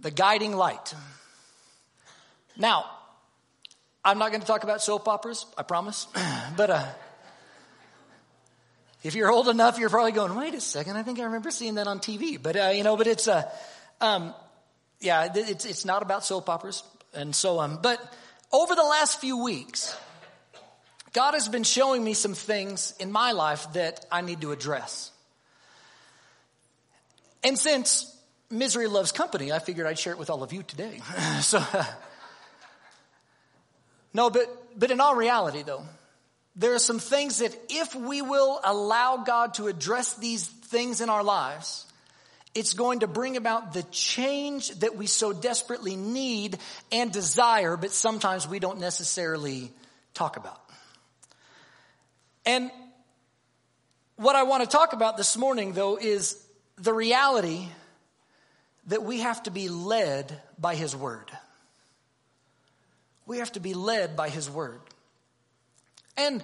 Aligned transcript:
the 0.00 0.10
guiding 0.10 0.56
light. 0.56 0.94
Now, 2.56 2.86
I'm 4.04 4.18
not 4.18 4.30
going 4.30 4.40
to 4.40 4.46
talk 4.46 4.64
about 4.64 4.82
soap 4.82 5.08
operas, 5.08 5.46
I 5.56 5.62
promise. 5.62 6.06
but 6.56 6.70
uh, 6.70 6.86
if 9.02 9.14
you're 9.14 9.30
old 9.30 9.48
enough, 9.48 9.78
you're 9.78 9.90
probably 9.90 10.12
going, 10.12 10.34
wait 10.34 10.54
a 10.54 10.60
second, 10.60 10.96
I 10.96 11.02
think 11.02 11.20
I 11.20 11.24
remember 11.24 11.50
seeing 11.50 11.74
that 11.76 11.86
on 11.86 12.00
TV. 12.00 12.42
But, 12.42 12.56
uh, 12.56 12.72
you 12.74 12.82
know, 12.82 12.96
but 12.96 13.06
it's, 13.06 13.28
uh, 13.28 13.50
um, 14.00 14.34
yeah, 15.00 15.28
it's, 15.34 15.64
it's 15.64 15.84
not 15.84 16.02
about 16.02 16.24
soap 16.24 16.48
operas. 16.48 16.82
And 17.14 17.34
so, 17.34 17.58
on. 17.58 17.80
but 17.82 18.00
over 18.52 18.74
the 18.74 18.84
last 18.84 19.20
few 19.20 19.42
weeks, 19.42 19.96
God 21.12 21.34
has 21.34 21.48
been 21.48 21.64
showing 21.64 22.04
me 22.04 22.14
some 22.14 22.34
things 22.34 22.94
in 23.00 23.10
my 23.10 23.32
life 23.32 23.72
that 23.72 24.06
I 24.12 24.20
need 24.20 24.40
to 24.42 24.52
address. 24.52 25.10
And 27.42 27.58
since 27.58 28.16
misery 28.50 28.86
loves 28.86 29.12
company, 29.12 29.52
I 29.52 29.58
figured 29.58 29.86
I'd 29.86 29.98
share 29.98 30.12
it 30.12 30.18
with 30.18 30.30
all 30.30 30.42
of 30.42 30.52
you 30.52 30.62
today. 30.62 31.00
so, 31.40 31.64
no, 34.14 34.30
but, 34.30 34.46
but 34.78 34.90
in 34.90 35.00
all 35.00 35.14
reality 35.14 35.62
though, 35.62 35.84
there 36.56 36.74
are 36.74 36.80
some 36.80 36.98
things 36.98 37.38
that 37.38 37.56
if 37.68 37.94
we 37.94 38.22
will 38.22 38.60
allow 38.64 39.18
God 39.18 39.54
to 39.54 39.68
address 39.68 40.14
these 40.14 40.46
things 40.46 41.00
in 41.00 41.08
our 41.08 41.22
lives, 41.22 41.86
it's 42.54 42.74
going 42.74 43.00
to 43.00 43.06
bring 43.06 43.36
about 43.36 43.72
the 43.72 43.84
change 43.84 44.70
that 44.80 44.96
we 44.96 45.06
so 45.06 45.32
desperately 45.32 45.94
need 45.94 46.58
and 46.90 47.12
desire, 47.12 47.76
but 47.76 47.92
sometimes 47.92 48.48
we 48.48 48.58
don't 48.58 48.80
necessarily 48.80 49.70
talk 50.14 50.36
about. 50.36 50.60
And 52.44 52.72
what 54.16 54.34
I 54.34 54.42
want 54.42 54.64
to 54.64 54.68
talk 54.68 54.92
about 54.92 55.16
this 55.16 55.36
morning, 55.36 55.72
though, 55.72 55.96
is 55.96 56.44
the 56.76 56.92
reality 56.92 57.68
that 58.86 59.02
we 59.02 59.20
have 59.20 59.42
to 59.44 59.50
be 59.50 59.68
led 59.68 60.40
by 60.58 60.74
His 60.74 60.94
Word. 60.96 61.30
We 63.26 63.38
have 63.38 63.52
to 63.52 63.60
be 63.60 63.74
led 63.74 64.16
by 64.16 64.28
His 64.28 64.50
Word. 64.50 64.80
And 66.16 66.42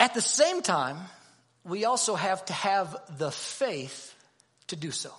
at 0.00 0.14
the 0.14 0.22
same 0.22 0.62
time, 0.62 0.96
we 1.64 1.84
also 1.84 2.14
have 2.14 2.44
to 2.46 2.52
have 2.52 2.96
the 3.18 3.30
faith 3.30 4.14
to 4.68 4.76
do 4.76 4.90
so. 4.90 5.12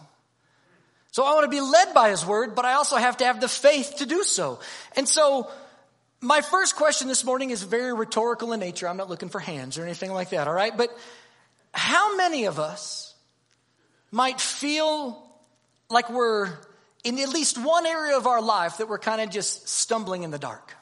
So 1.12 1.26
I 1.26 1.34
want 1.34 1.44
to 1.44 1.50
be 1.50 1.62
led 1.62 1.94
by 1.94 2.10
His 2.10 2.26
Word, 2.26 2.56
but 2.56 2.66
I 2.66 2.74
also 2.74 2.96
have 2.96 3.18
to 3.18 3.26
have 3.26 3.42
the 3.42 3.48
faith 3.48 3.96
to 3.98 4.06
do 4.06 4.24
so. 4.24 4.60
And 4.96 5.08
so, 5.08 5.50
my 6.22 6.42
first 6.42 6.76
question 6.76 7.08
this 7.08 7.24
morning 7.24 7.50
is 7.50 7.64
very 7.64 7.94
rhetorical 7.94 8.52
in 8.54 8.60
nature. 8.60 8.88
I'm 8.88 8.98
not 8.98 9.10
looking 9.10 9.30
for 9.30 9.40
hands 9.40 9.78
or 9.78 9.84
anything 9.84 10.12
like 10.12 10.32
that, 10.32 10.48
all 10.48 10.54
right? 10.54 10.76
But 10.76 10.96
how 11.74 12.18
many 12.18 12.46
of 12.46 12.60
us 12.60 13.09
might 14.12 14.42
feel 14.42 15.24
like 15.90 16.10
we're 16.10 16.52
in 17.04 17.20
at 17.20 17.30
least 17.30 17.58
one 17.58 17.86
area 17.86 18.18
of 18.18 18.28
our 18.28 18.42
life 18.42 18.78
that 18.78 18.90
we're 18.90 19.00
kind 19.00 19.22
of 19.22 19.30
just 19.30 19.68
stumbling 19.68 20.24
in 20.24 20.32
the 20.32 20.40
dark? 20.40 20.76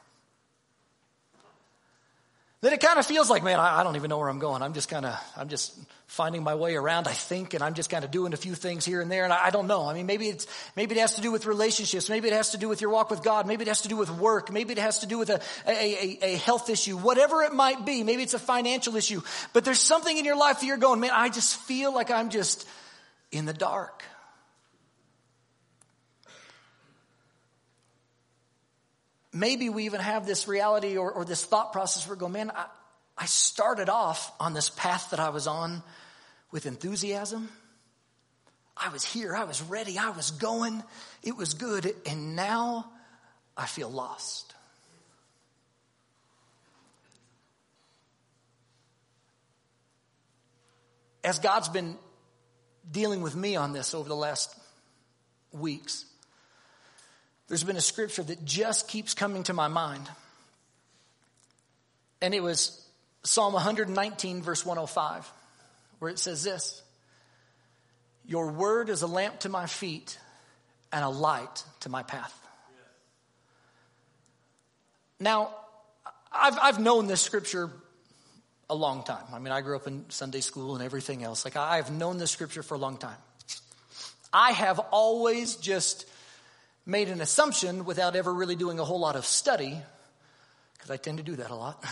That 2.61 2.73
it 2.73 2.80
kind 2.80 2.98
of 2.98 3.05
feels 3.05 3.30
like, 3.30 3.44
man, 3.44 3.59
I, 3.59 3.83
don't 3.83 3.98
even 3.98 4.09
know 4.09 4.17
where 4.17 4.30
I'm 4.30 4.39
going. 4.39 4.64
I'm 4.64 4.73
just 4.73 4.89
kind 4.89 5.05
of, 5.05 5.16
I'm 5.38 5.48
just 5.48 5.78
finding 6.08 6.42
my 6.42 6.55
way 6.55 6.75
around, 6.75 7.08
I 7.08 7.11
think, 7.11 7.53
and 7.53 7.61
I'm 7.61 7.75
just 7.75 7.92
kind 7.92 8.03
of 8.03 8.09
doing 8.09 8.33
a 8.33 8.38
few 8.38 8.55
things 8.55 8.83
here 8.83 9.00
and 9.00 9.11
there, 9.11 9.25
and 9.25 9.31
I, 9.31 9.45
I, 9.45 9.50
don't 9.52 9.67
know. 9.67 9.86
I 9.86 9.94
mean, 9.94 10.08
maybe 10.08 10.28
it's, 10.28 10.48
maybe 10.75 10.95
it 10.95 11.00
has 11.00 11.14
to 11.16 11.22
do 11.22 11.31
with 11.31 11.45
relationships. 11.45 12.09
Maybe 12.09 12.30
it 12.30 12.33
has 12.33 12.52
to 12.52 12.58
do 12.58 12.67
with 12.67 12.81
your 12.81 12.89
walk 12.89 13.11
with 13.11 13.22
God. 13.22 13.45
Maybe 13.45 13.61
it 13.61 13.67
has 13.67 13.81
to 13.81 13.89
do 13.89 13.95
with 13.95 14.09
work. 14.09 14.52
Maybe 14.52 14.72
it 14.72 14.80
has 14.80 15.00
to 15.00 15.05
do 15.05 15.20
with 15.20 15.30
a, 15.30 15.39
a, 15.67 15.72
a, 15.72 16.20
a 16.23 16.38
health 16.38 16.72
issue. 16.72 16.98
Whatever 16.98 17.44
it 17.44 17.53
might 17.53 17.86
be. 17.86 18.02
Maybe 18.03 18.23
it's 18.23 18.33
a 18.33 18.39
financial 18.39 18.95
issue. 18.95 19.22
But 19.53 19.64
there's 19.64 19.80
something 19.80 20.17
in 20.17 20.25
your 20.25 20.38
life 20.38 20.61
that 20.61 20.66
you're 20.66 20.78
going, 20.78 21.00
man, 21.00 21.11
I 21.14 21.30
just 21.30 21.58
feel 21.58 21.94
like 21.94 22.09
I'm 22.09 22.31
just 22.31 22.67
in 23.31 23.45
the 23.45 23.53
dark. 23.53 24.03
maybe 29.38 29.70
we 29.70 29.86
even 29.86 30.02
have 30.02 30.25
this 30.25 30.47
reality 30.47 30.97
or, 30.97 31.11
or 31.11 31.25
this 31.25 31.44
thought 31.45 31.72
process 31.72 32.08
where 32.08 32.16
we 32.16 32.20
go, 32.20 32.28
man, 32.28 32.52
I, 32.52 32.66
I 33.17 33.26
started 33.26 33.89
off 33.89 34.32
on 34.39 34.54
this 34.54 34.70
path 34.70 35.11
that 35.11 35.20
I 35.20 35.30
was 35.30 35.48
on 35.48 35.83
with 36.52 36.65
enthusiasm. 36.65 37.49
I 38.76 38.89
was 38.89 39.04
here, 39.04 39.36
I 39.36 39.44
was 39.44 39.61
ready, 39.61 39.98
I 39.98 40.11
was 40.11 40.32
going, 40.32 40.83
it 41.23 41.36
was 41.36 41.55
good, 41.55 41.94
and 42.05 42.36
now 42.36 42.89
I 43.55 43.65
feel 43.65 43.89
lost. 43.89 44.54
As 51.23 51.39
God's 51.39 51.70
been 51.70 51.98
dealing 52.92 53.21
with 53.21 53.36
me 53.36 53.55
on 53.55 53.73
this 53.73 53.93
over 53.93 54.08
the 54.08 54.15
last 54.15 54.53
weeks, 55.52 56.05
there's 57.48 57.64
been 57.64 57.77
a 57.77 57.81
scripture 57.81 58.23
that 58.23 58.43
just 58.43 58.87
keeps 58.87 59.14
coming 59.14 59.43
to 59.43 59.53
my 59.53 59.67
mind. 59.67 60.09
And 62.21 62.33
it 62.33 62.42
was 62.42 62.83
Psalm 63.23 63.53
119, 63.53 64.42
verse 64.42 64.65
105, 64.65 65.31
where 65.99 66.11
it 66.11 66.20
says 66.20 66.43
this 66.43 66.81
Your 68.26 68.52
word 68.52 68.89
is 68.89 69.02
a 69.02 69.08
lamp 69.08 69.39
to 69.42 69.49
my 69.49 69.65
feet 69.65 70.17
and 70.92 71.03
a 71.03 71.09
light 71.09 71.64
to 71.81 71.89
my 71.89 72.03
path. 72.03 72.33
Now, 75.20 75.53
I've, 76.31 76.58
I've 76.61 76.80
known 76.80 77.08
this 77.08 77.21
scripture 77.21 77.71
a 78.70 78.76
long 78.76 79.04
time. 79.04 79.23
I 79.33 79.39
mean, 79.39 79.54
I 79.54 79.61
grew 79.61 79.76
up 79.76 79.88
in 79.88 80.05
Sunday 80.10 80.42
school 80.42 80.76
and 80.76 80.83
everything 80.83 81.23
else. 81.23 81.45
Like, 81.45 81.55
I've 81.55 81.92
known 81.92 82.17
this 82.17 82.32
scripture 82.32 82.64
for 82.64 82.76
a 82.76 82.78
long 82.78 82.98
time. 82.98 83.17
I 84.33 84.52
have 84.52 84.80
always 84.92 85.55
just 85.55 86.05
made 86.86 87.10
an 87.10 87.22
assumption 87.22 87.86
without 87.86 88.16
ever 88.16 88.33
really 88.33 88.56
doing 88.56 88.80
a 88.80 88.86
whole 88.86 89.00
lot 89.00 89.16
of 89.16 89.26
study, 89.26 89.77
because 90.73 90.92
I 90.92 90.98
tend 90.98 91.17
to 91.17 91.23
do 91.23 91.38
that 91.38 91.50
a 91.50 91.56
lot, 91.56 91.83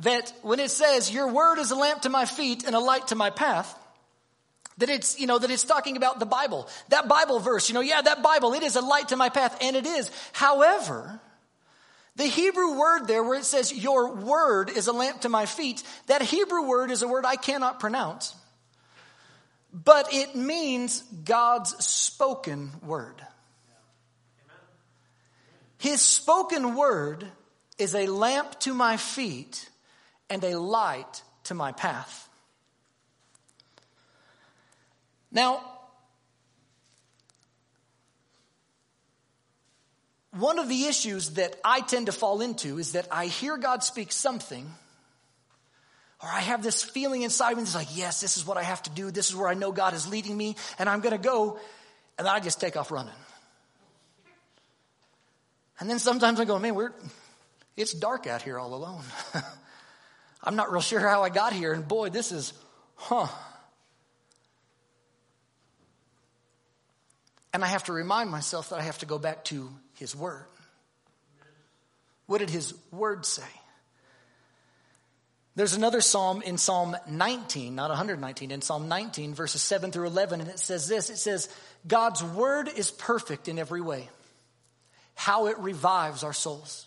that 0.00 0.32
when 0.42 0.60
it 0.60 0.70
says, 0.70 1.12
Your 1.12 1.28
word 1.28 1.58
is 1.58 1.70
a 1.70 1.76
lamp 1.76 2.02
to 2.02 2.08
my 2.08 2.24
feet 2.24 2.64
and 2.64 2.74
a 2.74 2.80
light 2.80 3.08
to 3.08 3.14
my 3.14 3.30
path, 3.30 3.76
that 4.78 4.88
it's, 4.88 5.20
you 5.20 5.26
know, 5.26 5.38
that 5.38 5.50
it's 5.50 5.64
talking 5.64 5.98
about 5.98 6.20
the 6.20 6.26
Bible. 6.26 6.68
That 6.88 7.06
Bible 7.06 7.38
verse, 7.38 7.68
you 7.68 7.74
know, 7.74 7.82
yeah, 7.82 8.00
that 8.00 8.22
Bible, 8.22 8.54
it 8.54 8.62
is 8.62 8.76
a 8.76 8.80
light 8.80 9.08
to 9.08 9.16
my 9.16 9.28
path, 9.28 9.58
and 9.60 9.76
it 9.76 9.86
is. 9.86 10.10
However, 10.32 11.20
the 12.16 12.26
Hebrew 12.26 12.78
word 12.78 13.06
there 13.06 13.22
where 13.22 13.38
it 13.38 13.44
says, 13.44 13.72
Your 13.72 14.14
word 14.14 14.70
is 14.70 14.88
a 14.88 14.92
lamp 14.92 15.22
to 15.22 15.28
my 15.28 15.46
feet, 15.46 15.82
that 16.06 16.22
Hebrew 16.22 16.62
word 16.62 16.90
is 16.90 17.02
a 17.02 17.08
word 17.08 17.24
I 17.24 17.36
cannot 17.36 17.80
pronounce 17.80 18.34
but 19.72 20.12
it 20.12 20.34
means 20.34 21.02
God's 21.24 21.84
spoken 21.84 22.70
word. 22.84 23.22
His 25.78 26.02
spoken 26.02 26.74
word 26.74 27.26
is 27.78 27.94
a 27.94 28.06
lamp 28.06 28.58
to 28.60 28.74
my 28.74 28.96
feet 28.96 29.68
and 30.28 30.42
a 30.44 30.58
light 30.58 31.22
to 31.44 31.54
my 31.54 31.72
path. 31.72 32.28
Now, 35.32 35.62
one 40.38 40.58
of 40.58 40.68
the 40.68 40.84
issues 40.84 41.30
that 41.30 41.56
I 41.64 41.80
tend 41.80 42.06
to 42.06 42.12
fall 42.12 42.40
into 42.40 42.78
is 42.78 42.92
that 42.92 43.08
I 43.10 43.26
hear 43.26 43.56
God 43.56 43.82
speak 43.82 44.12
something 44.12 44.70
or 46.22 46.28
I 46.28 46.40
have 46.40 46.62
this 46.62 46.82
feeling 46.82 47.22
inside 47.22 47.56
me 47.56 47.62
that's 47.62 47.74
like, 47.74 47.96
yes, 47.96 48.20
this 48.20 48.36
is 48.36 48.46
what 48.46 48.58
I 48.58 48.62
have 48.62 48.82
to 48.82 48.90
do. 48.90 49.10
This 49.10 49.30
is 49.30 49.36
where 49.36 49.48
I 49.48 49.54
know 49.54 49.72
God 49.72 49.94
is 49.94 50.06
leading 50.06 50.36
me, 50.36 50.54
and 50.78 50.88
I'm 50.88 51.00
going 51.00 51.16
to 51.16 51.18
go. 51.18 51.58
And 52.18 52.28
I 52.28 52.40
just 52.40 52.60
take 52.60 52.76
off 52.76 52.90
running. 52.90 53.14
And 55.78 55.88
then 55.88 55.98
sometimes 55.98 56.38
I 56.38 56.44
go, 56.44 56.58
man, 56.58 56.74
we're, 56.74 56.92
it's 57.74 57.94
dark 57.94 58.26
out 58.26 58.42
here 58.42 58.58
all 58.58 58.74
alone. 58.74 59.02
I'm 60.44 60.56
not 60.56 60.70
real 60.70 60.82
sure 60.82 61.00
how 61.00 61.22
I 61.22 61.30
got 61.30 61.54
here. 61.54 61.72
And 61.72 61.88
boy, 61.88 62.10
this 62.10 62.32
is, 62.32 62.52
huh. 62.96 63.28
And 67.54 67.64
I 67.64 67.66
have 67.68 67.84
to 67.84 67.94
remind 67.94 68.30
myself 68.30 68.68
that 68.68 68.78
I 68.78 68.82
have 68.82 68.98
to 68.98 69.06
go 69.06 69.18
back 69.18 69.44
to 69.46 69.70
His 70.00 70.16
Word. 70.16 70.46
What 72.26 72.38
did 72.38 72.50
His 72.50 72.74
Word 72.90 73.24
say? 73.24 73.42
There's 75.56 75.74
another 75.74 76.00
psalm 76.00 76.42
in 76.42 76.58
Psalm 76.58 76.96
19, 77.06 77.74
not 77.74 77.90
119, 77.90 78.50
in 78.50 78.62
Psalm 78.62 78.88
19, 78.88 79.34
verses 79.34 79.60
7 79.60 79.92
through 79.92 80.06
11, 80.06 80.40
and 80.40 80.48
it 80.48 80.58
says 80.58 80.88
this 80.88 81.10
it 81.10 81.18
says, 81.18 81.48
God's 81.86 82.24
word 82.24 82.68
is 82.74 82.90
perfect 82.90 83.46
in 83.46 83.58
every 83.58 83.80
way, 83.80 84.08
how 85.14 85.48
it 85.48 85.58
revives 85.58 86.24
our 86.24 86.32
souls. 86.32 86.86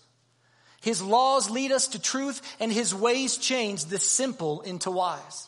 His 0.82 1.02
laws 1.02 1.50
lead 1.50 1.72
us 1.72 1.90
to 1.90 2.02
truth, 2.02 2.42
and 2.60 2.72
his 2.72 2.96
ways 2.96 3.38
change 3.38 3.86
the 3.86 4.00
simple 4.00 4.62
into 4.62 4.90
wise. 4.90 5.48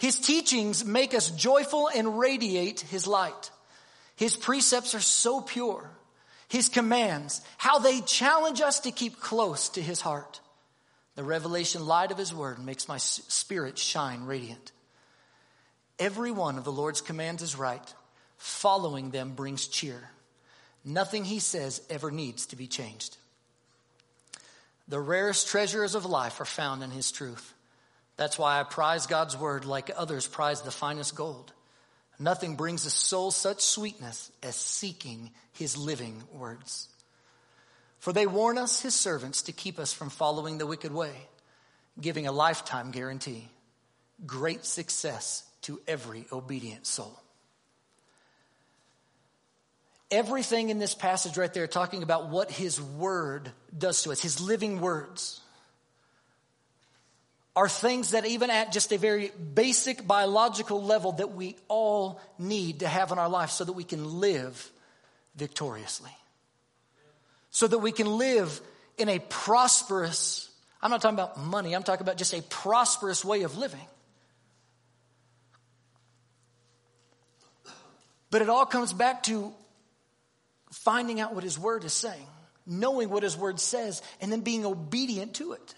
His 0.00 0.18
teachings 0.18 0.84
make 0.84 1.14
us 1.14 1.30
joyful 1.30 1.88
and 1.94 2.18
radiate 2.18 2.80
his 2.80 3.06
light. 3.06 3.50
His 4.16 4.36
precepts 4.36 4.96
are 4.96 5.00
so 5.00 5.40
pure. 5.40 5.88
His 6.52 6.68
commands, 6.68 7.40
how 7.56 7.78
they 7.78 8.02
challenge 8.02 8.60
us 8.60 8.80
to 8.80 8.90
keep 8.90 9.18
close 9.18 9.70
to 9.70 9.80
his 9.80 10.02
heart. 10.02 10.42
The 11.14 11.24
revelation 11.24 11.86
light 11.86 12.10
of 12.10 12.18
His 12.18 12.34
Word 12.34 12.58
makes 12.58 12.88
my 12.88 12.98
spirit 12.98 13.78
shine 13.78 14.26
radiant. 14.26 14.70
Every 15.98 16.30
one 16.30 16.58
of 16.58 16.64
the 16.64 16.70
Lord's 16.70 17.00
commands 17.00 17.42
is 17.42 17.56
right, 17.56 17.94
following 18.36 19.12
them 19.12 19.32
brings 19.32 19.66
cheer. 19.66 20.10
Nothing 20.84 21.24
he 21.24 21.38
says 21.38 21.80
ever 21.88 22.10
needs 22.10 22.44
to 22.48 22.56
be 22.56 22.66
changed. 22.66 23.16
The 24.88 25.00
rarest 25.00 25.48
treasures 25.48 25.94
of 25.94 26.04
life 26.04 26.38
are 26.38 26.44
found 26.44 26.82
in 26.82 26.90
his 26.90 27.10
truth. 27.10 27.54
That's 28.18 28.38
why 28.38 28.60
I 28.60 28.64
prize 28.64 29.06
God's 29.06 29.38
word 29.38 29.64
like 29.64 29.90
others 29.96 30.26
prize 30.26 30.60
the 30.60 30.70
finest 30.70 31.14
gold. 31.14 31.50
Nothing 32.22 32.54
brings 32.54 32.86
a 32.86 32.90
soul 32.90 33.32
such 33.32 33.60
sweetness 33.60 34.30
as 34.44 34.54
seeking 34.54 35.32
his 35.54 35.76
living 35.76 36.22
words. 36.32 36.88
For 37.98 38.12
they 38.12 38.28
warn 38.28 38.58
us, 38.58 38.80
his 38.80 38.94
servants, 38.94 39.42
to 39.42 39.52
keep 39.52 39.80
us 39.80 39.92
from 39.92 40.08
following 40.08 40.58
the 40.58 40.66
wicked 40.66 40.92
way, 40.92 41.12
giving 42.00 42.28
a 42.28 42.32
lifetime 42.32 42.92
guarantee, 42.92 43.48
great 44.24 44.64
success 44.64 45.42
to 45.62 45.80
every 45.88 46.26
obedient 46.30 46.86
soul. 46.86 47.20
Everything 50.08 50.70
in 50.70 50.78
this 50.78 50.94
passage 50.94 51.36
right 51.36 51.52
there, 51.52 51.66
talking 51.66 52.04
about 52.04 52.28
what 52.28 52.52
his 52.52 52.80
word 52.80 53.50
does 53.76 54.00
to 54.04 54.12
us, 54.12 54.20
his 54.20 54.40
living 54.40 54.80
words 54.80 55.40
are 57.54 57.68
things 57.68 58.12
that 58.12 58.24
even 58.24 58.50
at 58.50 58.72
just 58.72 58.92
a 58.92 58.98
very 58.98 59.30
basic 59.54 60.06
biological 60.06 60.82
level 60.82 61.12
that 61.12 61.34
we 61.34 61.56
all 61.68 62.20
need 62.38 62.80
to 62.80 62.88
have 62.88 63.12
in 63.12 63.18
our 63.18 63.28
life 63.28 63.50
so 63.50 63.64
that 63.64 63.72
we 63.72 63.84
can 63.84 64.20
live 64.20 64.70
victoriously. 65.36 66.10
So 67.50 67.66
that 67.66 67.78
we 67.78 67.92
can 67.92 68.06
live 68.06 68.60
in 68.96 69.10
a 69.10 69.18
prosperous, 69.18 70.50
I'm 70.80 70.90
not 70.90 71.02
talking 71.02 71.18
about 71.18 71.38
money, 71.38 71.74
I'm 71.74 71.82
talking 71.82 72.02
about 72.02 72.16
just 72.16 72.32
a 72.32 72.42
prosperous 72.42 73.24
way 73.24 73.42
of 73.42 73.58
living. 73.58 73.86
But 78.30 78.40
it 78.40 78.48
all 78.48 78.64
comes 78.64 78.94
back 78.94 79.24
to 79.24 79.52
finding 80.70 81.20
out 81.20 81.34
what 81.34 81.44
His 81.44 81.58
Word 81.58 81.84
is 81.84 81.92
saying, 81.92 82.26
knowing 82.66 83.10
what 83.10 83.22
His 83.22 83.36
Word 83.36 83.60
says, 83.60 84.00
and 84.22 84.32
then 84.32 84.40
being 84.40 84.64
obedient 84.64 85.34
to 85.34 85.52
it. 85.52 85.74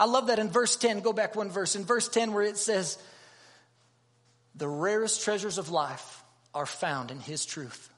I 0.00 0.06
love 0.06 0.28
that 0.28 0.38
in 0.38 0.48
verse 0.48 0.76
10. 0.76 1.00
Go 1.00 1.12
back 1.12 1.36
one 1.36 1.50
verse. 1.50 1.76
In 1.76 1.84
verse 1.84 2.08
10, 2.08 2.32
where 2.32 2.42
it 2.42 2.56
says, 2.56 2.96
The 4.54 4.66
rarest 4.66 5.22
treasures 5.22 5.58
of 5.58 5.70
life 5.70 6.24
are 6.54 6.64
found 6.64 7.10
in 7.10 7.20
His 7.20 7.44
truth. 7.44 7.90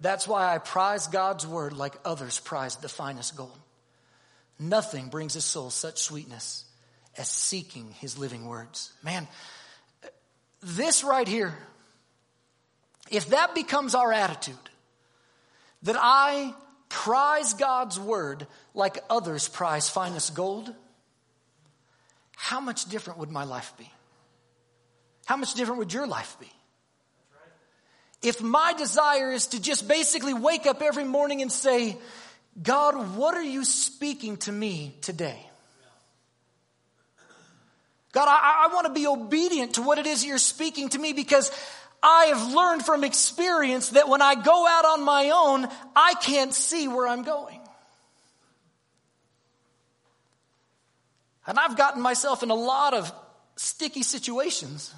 That's 0.00 0.28
why 0.28 0.54
I 0.54 0.58
prize 0.58 1.08
God's 1.08 1.46
word 1.46 1.72
like 1.72 1.94
others 2.04 2.38
prize 2.38 2.76
the 2.76 2.88
finest 2.88 3.36
gold. 3.36 3.58
Nothing 4.58 5.08
brings 5.08 5.34
a 5.34 5.40
soul 5.40 5.70
such 5.70 5.98
sweetness 5.98 6.64
as 7.18 7.28
seeking 7.28 7.90
His 7.98 8.16
living 8.16 8.46
words. 8.46 8.92
Man, 9.02 9.26
this 10.62 11.02
right 11.02 11.26
here, 11.26 11.58
if 13.10 13.30
that 13.30 13.56
becomes 13.56 13.96
our 13.96 14.12
attitude, 14.12 14.54
that 15.82 15.96
I 15.98 16.54
prize 16.88 17.54
God's 17.54 17.98
word 17.98 18.46
like 18.74 18.98
others 19.10 19.48
prize 19.48 19.88
finest 19.88 20.34
gold, 20.34 20.72
how 22.36 22.60
much 22.60 22.86
different 22.86 23.18
would 23.20 23.30
my 23.30 23.44
life 23.44 23.72
be? 23.78 23.90
How 25.26 25.36
much 25.36 25.54
different 25.54 25.78
would 25.78 25.92
your 25.92 26.06
life 26.06 26.36
be? 26.40 26.50
If 28.22 28.42
my 28.42 28.72
desire 28.72 29.30
is 29.32 29.48
to 29.48 29.60
just 29.60 29.86
basically 29.86 30.34
wake 30.34 30.66
up 30.66 30.80
every 30.82 31.04
morning 31.04 31.42
and 31.42 31.52
say, 31.52 31.96
God, 32.62 33.16
what 33.16 33.34
are 33.34 33.42
you 33.42 33.64
speaking 33.64 34.38
to 34.38 34.52
me 34.52 34.96
today? 35.02 35.38
God, 38.12 38.28
I, 38.28 38.66
I 38.68 38.74
want 38.74 38.86
to 38.86 38.92
be 38.92 39.06
obedient 39.06 39.74
to 39.74 39.82
what 39.82 39.98
it 39.98 40.06
is 40.06 40.24
you're 40.24 40.38
speaking 40.38 40.88
to 40.90 40.98
me 40.98 41.12
because 41.12 41.50
I 42.02 42.26
have 42.26 42.52
learned 42.52 42.84
from 42.84 43.02
experience 43.02 43.90
that 43.90 44.08
when 44.08 44.22
I 44.22 44.36
go 44.36 44.66
out 44.66 44.84
on 44.84 45.02
my 45.02 45.30
own, 45.34 45.66
I 45.96 46.14
can't 46.14 46.54
see 46.54 46.86
where 46.86 47.08
I'm 47.08 47.24
going. 47.24 47.60
And 51.46 51.58
I've 51.58 51.76
gotten 51.76 52.00
myself 52.00 52.42
in 52.42 52.50
a 52.50 52.54
lot 52.54 52.94
of 52.94 53.12
sticky 53.56 54.02
situations 54.02 54.92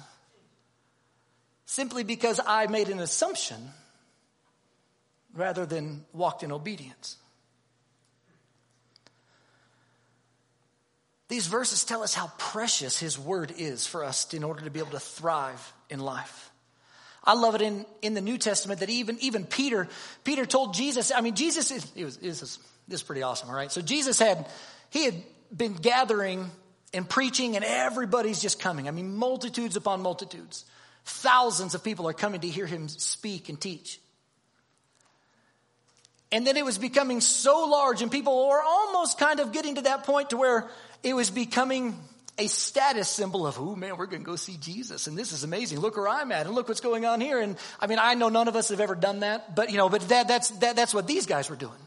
simply 1.65 2.03
because 2.03 2.39
I 2.45 2.67
made 2.67 2.89
an 2.89 2.99
assumption 2.99 3.57
rather 5.33 5.65
than 5.65 6.05
walked 6.13 6.43
in 6.43 6.51
obedience. 6.51 7.17
These 11.27 11.47
verses 11.47 11.83
tell 11.83 12.03
us 12.03 12.13
how 12.13 12.31
precious 12.37 12.97
His 12.97 13.19
Word 13.19 13.53
is 13.57 13.85
for 13.85 14.03
us 14.03 14.33
in 14.33 14.43
order 14.43 14.63
to 14.63 14.69
be 14.69 14.79
able 14.79 14.91
to 14.91 14.99
thrive 14.99 15.73
in 15.89 15.99
life. 15.99 16.51
I 17.23 17.33
love 17.33 17.55
it 17.55 17.61
in, 17.61 17.85
in 18.01 18.13
the 18.13 18.21
New 18.21 18.37
Testament 18.37 18.79
that 18.79 18.89
even, 18.89 19.17
even 19.19 19.43
Peter, 19.43 19.89
Peter 20.23 20.45
told 20.45 20.73
Jesus, 20.73 21.11
I 21.13 21.19
mean, 21.19 21.35
Jesus, 21.35 21.69
is, 21.71 21.85
it 21.93 22.05
was, 22.05 22.17
it 22.17 22.27
was, 22.27 22.59
this 22.87 23.01
is 23.01 23.03
pretty 23.03 23.23
awesome, 23.23 23.49
all 23.49 23.55
right? 23.55 23.69
So 23.69 23.81
Jesus 23.81 24.17
had, 24.17 24.47
he 24.89 25.03
had 25.03 25.15
been 25.55 25.73
gathering 25.73 26.49
and 26.93 27.07
preaching, 27.09 27.55
and 27.55 27.65
everybody's 27.65 28.41
just 28.41 28.59
coming. 28.59 28.87
I 28.87 28.91
mean, 28.91 29.15
multitudes 29.15 29.75
upon 29.75 30.01
multitudes. 30.01 30.65
Thousands 31.05 31.75
of 31.75 31.83
people 31.83 32.07
are 32.07 32.13
coming 32.13 32.41
to 32.41 32.47
hear 32.47 32.65
him 32.65 32.87
speak 32.87 33.49
and 33.49 33.59
teach. 33.59 33.99
And 36.31 36.45
then 36.45 36.57
it 36.57 36.65
was 36.65 36.77
becoming 36.77 37.21
so 37.21 37.67
large, 37.69 38.01
and 38.01 38.11
people 38.11 38.49
were 38.49 38.61
almost 38.61 39.17
kind 39.17 39.39
of 39.39 39.53
getting 39.53 39.75
to 39.75 39.81
that 39.83 40.03
point 40.03 40.31
to 40.31 40.37
where 40.37 40.69
it 41.03 41.13
was 41.13 41.29
becoming 41.29 41.97
a 42.37 42.47
status 42.47 43.09
symbol 43.09 43.47
of, 43.47 43.57
oh 43.59 43.75
man, 43.75 43.97
we're 43.97 44.05
going 44.05 44.21
to 44.21 44.25
go 44.25 44.35
see 44.35 44.57
Jesus, 44.57 45.07
and 45.07 45.17
this 45.17 45.31
is 45.31 45.43
amazing. 45.43 45.79
Look 45.79 45.97
where 45.97 46.07
I'm 46.07 46.31
at, 46.31 46.45
and 46.45 46.53
look 46.53 46.67
what's 46.67 46.81
going 46.81 47.05
on 47.05 47.21
here. 47.21 47.39
And 47.39 47.57
I 47.79 47.87
mean, 47.87 47.99
I 47.99 48.13
know 48.13 48.29
none 48.29 48.47
of 48.47 48.55
us 48.55 48.69
have 48.69 48.79
ever 48.79 48.95
done 48.95 49.21
that, 49.21 49.55
but 49.55 49.71
you 49.71 49.77
know, 49.77 49.89
but 49.89 50.01
that, 50.09 50.27
that's 50.27 50.49
that, 50.59 50.75
that's 50.75 50.93
what 50.93 51.07
these 51.07 51.25
guys 51.25 51.49
were 51.49 51.55
doing. 51.55 51.86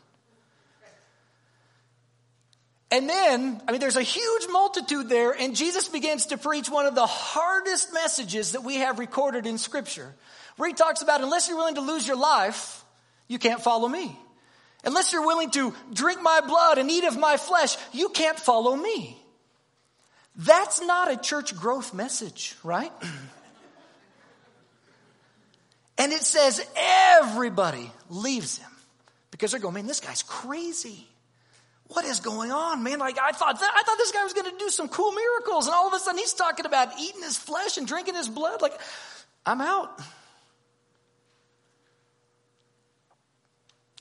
And 2.93 3.09
then, 3.09 3.63
I 3.69 3.73
mean, 3.73 3.81
there's 3.81 3.97
a 3.97 4.03
huge 4.03 4.47
multitude 4.51 5.09
there, 5.09 5.31
and 5.31 5.55
Jesus 5.55 5.89
begins 5.89 6.27
to 6.27 6.37
preach 6.37 6.69
one 6.69 6.87
of 6.87 6.97
the 6.97 7.07
hardest 7.07 7.95
messages 7.95 8.53
that 8.53 8.65
we 8.65 8.77
have 8.77 8.99
recorded 8.99 9.47
in 9.47 9.59
Scripture, 9.59 10.13
where 10.57 10.69
he 10.69 10.75
talks 10.75 11.01
about 11.01 11.21
unless 11.21 11.49
you're 11.49 11.57
willing 11.57 11.77
to 11.77 11.83
lose 11.83 12.07
your 12.07 12.17
life, 12.17 12.85
you 13.29 13.39
can't 13.39 13.63
follow 13.63 13.87
me. 13.87 14.19
Unless 14.83 15.13
you're 15.13 15.25
willing 15.25 15.51
to 15.51 15.73
drink 15.93 16.21
my 16.21 16.41
blood 16.41 16.79
and 16.79 16.91
eat 16.91 17.05
of 17.05 17.17
my 17.17 17.37
flesh, 17.37 17.77
you 17.93 18.09
can't 18.09 18.39
follow 18.39 18.75
me. 18.75 19.17
That's 20.35 20.81
not 20.81 21.13
a 21.13 21.17
church 21.17 21.57
growth 21.57 21.95
message, 21.95 22.57
right? 22.65 22.93
and 25.99 26.13
it 26.13 26.23
says 26.23 26.67
everybody 26.77 27.93
leaves 28.09 28.59
him 28.59 28.71
because 29.31 29.53
they're 29.53 29.61
going, 29.61 29.75
man, 29.75 29.87
this 29.87 30.01
guy's 30.01 30.23
crazy 30.23 31.07
what 31.91 32.05
is 32.05 32.21
going 32.21 32.53
on, 32.53 32.85
man? 32.85 33.01
Like 33.01 33.19
I 33.19 33.33
thought, 33.33 33.57
I 33.61 33.83
thought 33.83 33.99
this 33.99 34.13
guy 34.13 34.23
was 34.23 34.33
going 34.33 34.51
to 34.51 34.57
do 34.59 34.71
some 34.71 34.89
cool 34.89 35.11
miracles, 35.11 35.67
and 35.67 35.75
all 35.75 35.89
of 35.89 35.93
a 35.93 35.99
sudden 35.99 36.19
he's 36.19 36.33
talking 36.33 36.65
about 36.65 36.99
eating 37.01 37.23
his 37.23 37.37
flesh 37.37 37.79
and 37.79 37.87
drinking 37.87 38.15
his 38.15 38.29
blood. 38.29 38.63
Like, 38.63 38.79
I'm 39.45 39.61
out. 39.61 40.01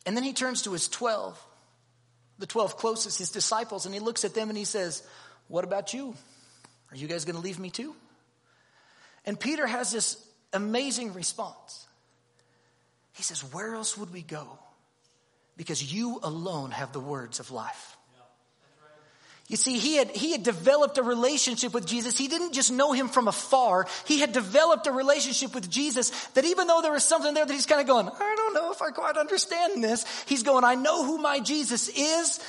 And 0.05 0.15
then 0.15 0.23
he 0.23 0.33
turns 0.33 0.63
to 0.63 0.71
his 0.71 0.87
12, 0.87 1.43
the 2.37 2.45
12 2.45 2.77
closest, 2.77 3.17
his 3.17 3.31
disciples, 3.31 3.85
and 3.85 3.93
he 3.93 3.99
looks 3.99 4.23
at 4.23 4.35
them 4.35 4.49
and 4.49 4.57
he 4.57 4.65
says, 4.65 5.01
What 5.47 5.63
about 5.63 5.91
you? 5.93 6.13
Are 6.91 6.95
you 6.95 7.07
guys 7.07 7.25
going 7.25 7.35
to 7.35 7.41
leave 7.41 7.59
me 7.59 7.71
too? 7.71 7.95
And 9.25 9.39
Peter 9.39 9.65
has 9.65 9.91
this 9.91 10.23
amazing 10.53 11.13
response. 11.13 11.87
He 13.13 13.23
says, 13.23 13.41
Where 13.51 13.73
else 13.73 13.97
would 13.97 14.13
we 14.13 14.21
go? 14.21 14.59
Because 15.59 15.93
you 15.93 16.21
alone 16.23 16.71
have 16.71 16.93
the 16.93 17.01
words 17.01 17.41
of 17.41 17.51
life. 17.51 17.97
You 19.49 19.57
see, 19.57 19.77
he 19.77 19.97
had, 19.97 20.09
he 20.11 20.31
had 20.31 20.41
developed 20.41 20.97
a 20.97 21.03
relationship 21.03 21.73
with 21.73 21.85
Jesus. 21.85 22.17
He 22.17 22.29
didn't 22.29 22.53
just 22.53 22.71
know 22.71 22.93
him 22.93 23.09
from 23.09 23.27
afar. 23.27 23.85
He 24.05 24.21
had 24.21 24.31
developed 24.31 24.87
a 24.87 24.93
relationship 24.93 25.53
with 25.53 25.69
Jesus 25.69 26.11
that 26.27 26.45
even 26.45 26.67
though 26.67 26.81
there 26.81 26.93
was 26.93 27.03
something 27.03 27.33
there 27.33 27.45
that 27.45 27.51
he's 27.51 27.65
kind 27.65 27.81
of 27.81 27.87
going, 27.87 28.07
I 28.07 28.35
don't 28.37 28.53
know 28.53 28.71
if 28.71 28.81
I 28.81 28.91
quite 28.91 29.17
understand 29.17 29.83
this. 29.83 30.05
He's 30.27 30.43
going, 30.43 30.63
I 30.63 30.75
know 30.75 31.03
who 31.03 31.17
my 31.17 31.41
Jesus 31.41 31.89
is 31.89 32.39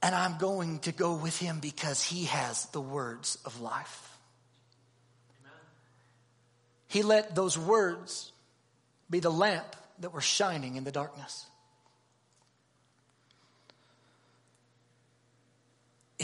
and 0.00 0.14
I'm 0.14 0.38
going 0.38 0.78
to 0.80 0.92
go 0.92 1.16
with 1.16 1.36
him 1.36 1.58
because 1.58 2.00
he 2.00 2.26
has 2.26 2.66
the 2.66 2.80
words 2.80 3.38
of 3.44 3.60
life. 3.60 4.16
Amen. 5.40 5.58
He 6.86 7.02
let 7.02 7.34
those 7.34 7.58
words 7.58 8.30
be 9.10 9.18
the 9.18 9.32
lamp 9.32 9.74
that 9.98 10.12
were 10.12 10.20
shining 10.20 10.76
in 10.76 10.84
the 10.84 10.92
darkness. 10.92 11.46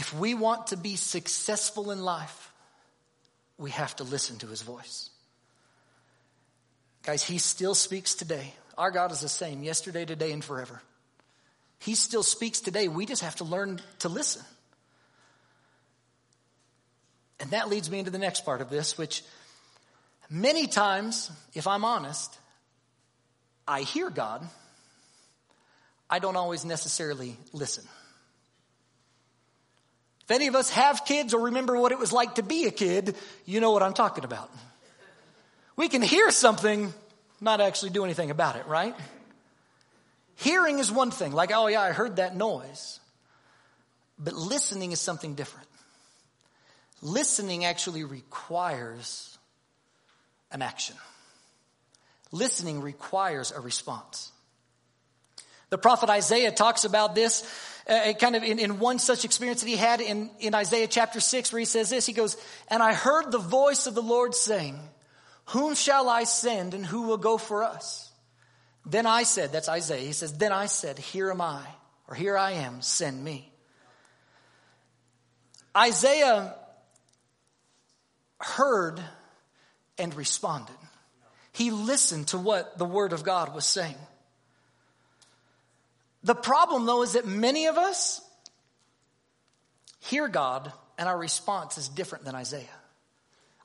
If 0.01 0.13
we 0.13 0.33
want 0.33 0.67
to 0.67 0.77
be 0.77 0.95
successful 0.95 1.91
in 1.91 2.01
life, 2.01 2.51
we 3.59 3.69
have 3.69 3.95
to 3.97 4.03
listen 4.03 4.39
to 4.39 4.47
his 4.47 4.63
voice. 4.63 5.11
Guys, 7.03 7.23
he 7.23 7.37
still 7.37 7.75
speaks 7.75 8.15
today. 8.15 8.53
Our 8.77 8.89
God 8.89 9.11
is 9.11 9.21
the 9.21 9.29
same 9.29 9.61
yesterday, 9.61 10.05
today, 10.05 10.31
and 10.31 10.43
forever. 10.43 10.81
He 11.77 11.93
still 11.93 12.23
speaks 12.23 12.61
today. 12.61 12.87
We 12.87 13.05
just 13.05 13.21
have 13.21 13.35
to 13.37 13.43
learn 13.43 13.79
to 13.99 14.09
listen. 14.09 14.41
And 17.39 17.51
that 17.51 17.69
leads 17.69 17.89
me 17.89 17.99
into 17.99 18.11
the 18.11 18.19
next 18.19 18.43
part 18.43 18.61
of 18.61 18.69
this, 18.69 18.97
which 18.97 19.23
Many 20.33 20.67
times, 20.67 21.29
if 21.53 21.67
I'm 21.67 21.83
honest, 21.83 22.39
I 23.67 23.81
hear 23.81 24.09
God. 24.09 24.47
I 26.09 26.19
don't 26.19 26.37
always 26.37 26.63
necessarily 26.63 27.35
listen. 27.51 27.83
Any 30.31 30.47
of 30.47 30.55
us 30.55 30.69
have 30.71 31.05
kids 31.05 31.33
or 31.33 31.45
remember 31.45 31.77
what 31.77 31.91
it 31.91 31.99
was 31.99 32.11
like 32.11 32.35
to 32.35 32.43
be 32.43 32.65
a 32.65 32.71
kid, 32.71 33.15
you 33.45 33.59
know 33.59 33.71
what 33.71 33.83
I'm 33.83 33.93
talking 33.93 34.23
about. 34.23 34.51
We 35.75 35.89
can 35.89 36.01
hear 36.01 36.31
something, 36.31 36.93
not 37.39 37.61
actually 37.61 37.91
do 37.91 38.03
anything 38.03 38.31
about 38.31 38.55
it, 38.55 38.67
right? 38.67 38.95
Hearing 40.35 40.79
is 40.79 40.91
one 40.91 41.11
thing, 41.11 41.31
like, 41.33 41.51
oh 41.53 41.67
yeah, 41.67 41.81
I 41.81 41.91
heard 41.91 42.15
that 42.17 42.35
noise. 42.35 42.99
But 44.17 44.33
listening 44.33 44.91
is 44.91 44.99
something 44.99 45.35
different. 45.35 45.67
Listening 47.01 47.65
actually 47.65 48.03
requires 48.03 49.37
an 50.51 50.61
action. 50.61 50.95
Listening 52.31 52.81
requires 52.81 53.51
a 53.51 53.59
response. 53.59 54.31
The 55.69 55.77
prophet 55.77 56.09
Isaiah 56.09 56.51
talks 56.51 56.85
about 56.85 57.15
this 57.15 57.41
uh, 57.87 58.13
kind 58.13 58.35
of 58.35 58.43
in, 58.43 58.59
in 58.59 58.79
one 58.79 58.99
such 58.99 59.25
experience 59.25 59.61
that 59.61 59.69
he 59.69 59.75
had 59.75 60.01
in, 60.01 60.29
in 60.39 60.53
Isaiah 60.53 60.87
chapter 60.87 61.19
6, 61.19 61.51
where 61.51 61.59
he 61.59 61.65
says 61.65 61.89
this 61.89 62.05
He 62.05 62.13
goes, 62.13 62.37
And 62.67 62.81
I 62.81 62.93
heard 62.93 63.31
the 63.31 63.39
voice 63.39 63.87
of 63.87 63.95
the 63.95 64.01
Lord 64.01 64.35
saying, 64.35 64.79
Whom 65.45 65.75
shall 65.75 66.09
I 66.09 66.23
send 66.23 66.73
and 66.73 66.85
who 66.85 67.03
will 67.03 67.17
go 67.17 67.37
for 67.37 67.63
us? 67.63 68.11
Then 68.85 69.05
I 69.05 69.23
said, 69.23 69.51
That's 69.51 69.69
Isaiah. 69.69 70.05
He 70.05 70.13
says, 70.13 70.37
Then 70.37 70.51
I 70.51 70.65
said, 70.67 70.99
Here 70.99 71.31
am 71.31 71.41
I, 71.41 71.65
or 72.07 72.15
here 72.15 72.37
I 72.37 72.51
am, 72.51 72.81
send 72.81 73.23
me. 73.23 73.51
Isaiah 75.75 76.55
heard 78.39 79.01
and 79.97 80.13
responded. 80.15 80.75
He 81.53 81.71
listened 81.71 82.27
to 82.29 82.37
what 82.37 82.77
the 82.77 82.85
Word 82.85 83.13
of 83.13 83.23
God 83.23 83.53
was 83.53 83.65
saying. 83.65 83.95
The 86.23 86.35
problem, 86.35 86.85
though, 86.85 87.03
is 87.03 87.13
that 87.13 87.25
many 87.25 87.65
of 87.65 87.77
us 87.77 88.21
hear 89.99 90.27
God 90.27 90.71
and 90.97 91.09
our 91.09 91.17
response 91.17 91.77
is 91.77 91.89
different 91.89 92.25
than 92.25 92.35
Isaiah. 92.35 92.65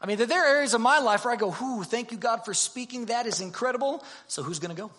I 0.00 0.06
mean, 0.06 0.18
there 0.18 0.44
are 0.44 0.56
areas 0.56 0.74
of 0.74 0.80
my 0.80 0.98
life 1.00 1.24
where 1.24 1.32
I 1.32 1.36
go, 1.36 1.54
Whoo, 1.60 1.82
thank 1.82 2.12
you, 2.12 2.18
God, 2.18 2.44
for 2.44 2.54
speaking. 2.54 3.06
That 3.06 3.26
is 3.26 3.40
incredible. 3.40 4.04
So 4.26 4.42
who's 4.42 4.58
going 4.58 4.74
to 4.74 4.80
go? 4.80 4.90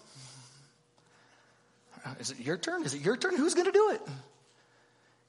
Uh, 2.06 2.14
is 2.20 2.32
it 2.32 2.40
your 2.40 2.58
turn? 2.58 2.84
Is 2.84 2.94
it 2.94 3.02
your 3.02 3.18
turn? 3.18 3.36
Who's 3.38 3.54
going 3.54 3.66
to 3.66 3.72
do 3.72 3.92
it? 3.92 4.02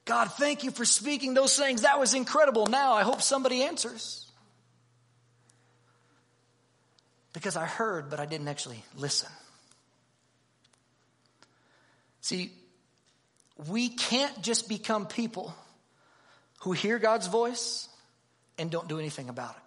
God, 0.05 0.31
thank 0.33 0.63
you 0.63 0.71
for 0.71 0.85
speaking 0.85 1.33
those 1.33 1.55
things. 1.55 1.81
That 1.83 1.99
was 1.99 2.13
incredible. 2.13 2.65
Now 2.65 2.93
I 2.93 3.03
hope 3.03 3.21
somebody 3.21 3.63
answers. 3.63 4.25
Because 7.33 7.55
I 7.55 7.65
heard, 7.65 8.09
but 8.09 8.19
I 8.19 8.25
didn't 8.25 8.47
actually 8.47 8.83
listen. 8.95 9.29
See, 12.21 12.51
we 13.67 13.89
can't 13.89 14.41
just 14.41 14.69
become 14.69 15.05
people 15.05 15.53
who 16.61 16.71
hear 16.71 16.99
God's 16.99 17.27
voice 17.27 17.87
and 18.57 18.69
don't 18.69 18.87
do 18.87 18.99
anything 18.99 19.29
about 19.29 19.51
it. 19.51 19.61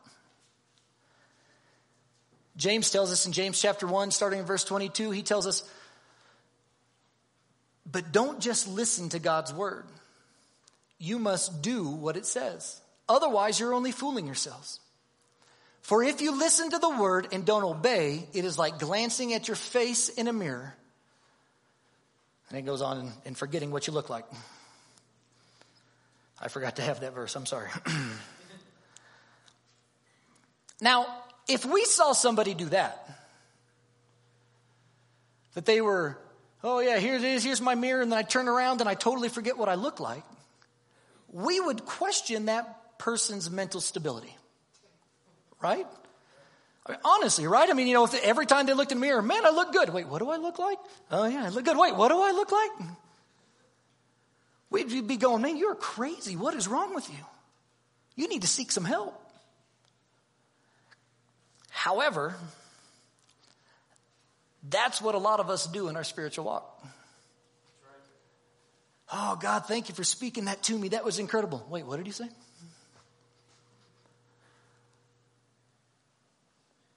James 2.56 2.90
tells 2.90 3.10
us 3.10 3.24
in 3.26 3.32
James 3.32 3.60
chapter 3.60 3.86
1, 3.86 4.10
starting 4.10 4.40
in 4.40 4.44
verse 4.44 4.64
22, 4.64 5.10
he 5.10 5.22
tells 5.22 5.46
us, 5.46 5.68
but 7.90 8.12
don't 8.12 8.40
just 8.40 8.68
listen 8.68 9.08
to 9.10 9.18
God's 9.18 9.52
word. 9.52 9.84
You 10.98 11.18
must 11.18 11.62
do 11.62 11.88
what 11.88 12.16
it 12.16 12.26
says. 12.26 12.80
Otherwise, 13.08 13.58
you're 13.58 13.74
only 13.74 13.90
fooling 13.90 14.26
yourselves. 14.26 14.80
For 15.80 16.04
if 16.04 16.20
you 16.20 16.38
listen 16.38 16.70
to 16.70 16.78
the 16.78 16.90
word 16.90 17.28
and 17.32 17.44
don't 17.44 17.64
obey, 17.64 18.28
it 18.32 18.44
is 18.44 18.58
like 18.58 18.78
glancing 18.78 19.34
at 19.34 19.48
your 19.48 19.56
face 19.56 20.08
in 20.08 20.28
a 20.28 20.32
mirror 20.32 20.76
and 22.52 22.58
it 22.58 22.66
goes 22.66 22.82
on 22.82 23.10
in, 23.24 23.34
forgetting 23.34 23.70
what 23.70 23.86
you 23.86 23.94
look 23.94 24.10
like. 24.10 24.26
I 26.38 26.48
forgot 26.48 26.76
to 26.76 26.82
have 26.82 27.00
that 27.00 27.14
verse. 27.14 27.34
I'm 27.34 27.46
sorry. 27.46 27.70
now, 30.80 31.06
if 31.48 31.64
we 31.64 31.86
saw 31.86 32.12
somebody 32.12 32.52
do 32.52 32.66
that, 32.66 33.08
that 35.54 35.64
they 35.64 35.80
were, 35.80 36.18
oh 36.62 36.80
yeah, 36.80 36.98
here 36.98 37.14
it 37.14 37.24
is, 37.24 37.42
here's 37.42 37.62
my 37.62 37.74
mirror, 37.74 38.02
and 38.02 38.12
then 38.12 38.18
I 38.18 38.22
turn 38.22 38.48
around 38.48 38.82
and 38.82 38.88
I 38.88 38.94
totally 38.94 39.30
forget 39.30 39.56
what 39.56 39.70
I 39.70 39.76
look 39.76 39.98
like, 39.98 40.24
we 41.30 41.58
would 41.58 41.86
question 41.86 42.46
that 42.46 42.98
person's 42.98 43.50
mental 43.50 43.80
stability. 43.80 44.36
Right? 45.62 45.86
I 46.86 46.92
mean, 46.92 47.00
honestly, 47.04 47.46
right? 47.46 47.68
I 47.68 47.74
mean, 47.74 47.86
you 47.86 47.94
know, 47.94 48.08
every 48.22 48.46
time 48.46 48.66
they 48.66 48.74
looked 48.74 48.92
in 48.92 48.98
the 48.98 49.06
mirror, 49.06 49.22
man, 49.22 49.46
I 49.46 49.50
look 49.50 49.72
good. 49.72 49.90
Wait, 49.90 50.08
what 50.08 50.18
do 50.18 50.30
I 50.30 50.36
look 50.36 50.58
like? 50.58 50.78
Oh, 51.10 51.26
yeah, 51.26 51.44
I 51.44 51.48
look 51.48 51.64
good. 51.64 51.78
Wait, 51.78 51.94
what 51.94 52.08
do 52.08 52.20
I 52.20 52.32
look 52.32 52.50
like? 52.50 52.70
We'd 54.70 55.06
be 55.06 55.16
going, 55.16 55.42
man, 55.42 55.56
you're 55.56 55.74
crazy. 55.74 56.34
What 56.34 56.54
is 56.54 56.66
wrong 56.66 56.94
with 56.94 57.08
you? 57.08 57.24
You 58.16 58.28
need 58.28 58.42
to 58.42 58.48
seek 58.48 58.72
some 58.72 58.84
help. 58.84 59.18
However, 61.70 62.34
that's 64.68 65.00
what 65.00 65.14
a 65.14 65.18
lot 65.18 65.40
of 65.40 65.50
us 65.50 65.66
do 65.66 65.88
in 65.88 65.96
our 65.96 66.04
spiritual 66.04 66.46
walk. 66.46 66.84
Oh, 69.12 69.36
God, 69.40 69.66
thank 69.66 69.88
you 69.88 69.94
for 69.94 70.04
speaking 70.04 70.46
that 70.46 70.62
to 70.64 70.78
me. 70.78 70.88
That 70.88 71.04
was 71.04 71.18
incredible. 71.18 71.64
Wait, 71.68 71.84
what 71.84 71.98
did 71.98 72.06
he 72.06 72.12
say? 72.12 72.28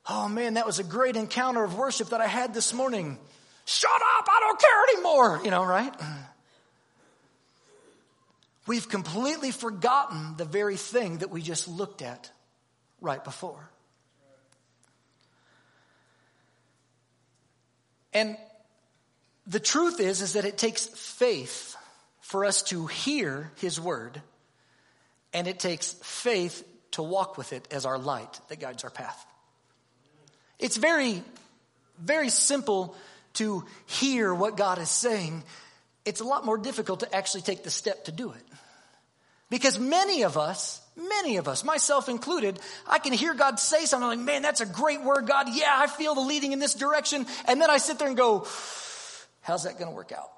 Oh 0.07 0.27
man, 0.27 0.53
that 0.55 0.65
was 0.65 0.79
a 0.79 0.83
great 0.83 1.15
encounter 1.15 1.63
of 1.63 1.77
worship 1.77 2.09
that 2.09 2.21
I 2.21 2.27
had 2.27 2.53
this 2.53 2.73
morning. 2.73 3.17
Shut 3.65 3.89
up, 3.91 4.27
I 4.29 4.39
don't 4.41 4.59
care 4.59 4.83
anymore, 4.93 5.41
you 5.43 5.51
know, 5.51 5.65
right? 5.65 5.93
We've 8.67 8.87
completely 8.87 9.51
forgotten 9.51 10.37
the 10.37 10.45
very 10.45 10.77
thing 10.77 11.19
that 11.19 11.29
we 11.29 11.41
just 11.41 11.67
looked 11.67 12.01
at 12.01 12.31
right 13.01 13.23
before. 13.23 13.69
And 18.13 18.37
the 19.45 19.59
truth 19.59 19.99
is 19.99 20.21
is 20.21 20.33
that 20.33 20.45
it 20.45 20.57
takes 20.57 20.85
faith 20.85 21.75
for 22.21 22.45
us 22.45 22.63
to 22.63 22.87
hear 22.87 23.51
his 23.57 23.79
word 23.79 24.21
and 25.33 25.47
it 25.47 25.59
takes 25.59 25.93
faith 26.01 26.63
to 26.91 27.03
walk 27.03 27.37
with 27.37 27.51
it 27.51 27.67
as 27.71 27.85
our 27.85 27.99
light 27.99 28.39
that 28.47 28.59
guides 28.59 28.83
our 28.83 28.89
path. 28.89 29.25
It's 30.59 30.77
very, 30.77 31.23
very 31.99 32.29
simple 32.29 32.95
to 33.33 33.65
hear 33.85 34.33
what 34.33 34.57
God 34.57 34.79
is 34.79 34.89
saying. 34.89 35.43
It's 36.05 36.21
a 36.21 36.23
lot 36.23 36.45
more 36.45 36.57
difficult 36.57 37.01
to 37.01 37.15
actually 37.15 37.41
take 37.41 37.63
the 37.63 37.69
step 37.69 38.05
to 38.05 38.11
do 38.11 38.31
it. 38.31 38.43
Because 39.49 39.77
many 39.79 40.23
of 40.23 40.37
us, 40.37 40.81
many 40.95 41.37
of 41.37 41.47
us, 41.47 41.63
myself 41.63 42.09
included, 42.09 42.59
I 42.87 42.99
can 42.99 43.13
hear 43.13 43.33
God 43.33 43.59
say 43.59 43.85
something 43.85 44.07
like, 44.07 44.19
man, 44.19 44.41
that's 44.41 44.61
a 44.61 44.65
great 44.65 45.03
word, 45.03 45.27
God. 45.27 45.47
Yeah, 45.51 45.73
I 45.75 45.87
feel 45.87 46.15
the 46.15 46.21
leading 46.21 46.51
in 46.51 46.59
this 46.59 46.73
direction. 46.73 47.25
And 47.47 47.61
then 47.61 47.69
I 47.69 47.77
sit 47.77 47.99
there 47.99 48.07
and 48.07 48.17
go, 48.17 48.47
how's 49.41 49.63
that 49.63 49.77
going 49.77 49.89
to 49.89 49.95
work 49.95 50.11
out? 50.11 50.29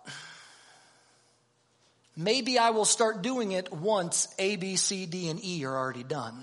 Maybe 2.16 2.58
I 2.58 2.72
will 2.72 2.86
start 2.86 3.22
doing 3.22 3.52
it 3.52 3.72
once 3.72 4.28
A, 4.40 4.56
B, 4.56 4.76
C, 4.76 5.06
D, 5.06 5.30
and 5.30 5.44
E 5.44 5.64
are 5.66 5.76
already 5.76 6.04
done. 6.04 6.36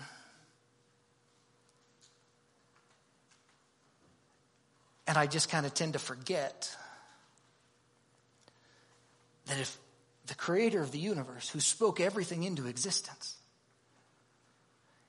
And 5.07 5.19
I 5.19 5.27
just 5.27 5.51
kind 5.51 5.67
of 5.67 5.75
tend 5.75 5.93
to 5.93 5.99
forget 5.99 6.75
that 9.47 9.59
if 9.59 9.77
the 10.27 10.35
creator 10.35 10.81
of 10.81 10.93
the 10.93 10.99
universe, 10.99 11.49
who 11.51 11.61
spoke 11.61 12.01
everything 12.01 12.45
into 12.45 12.67
existence, 12.67 13.37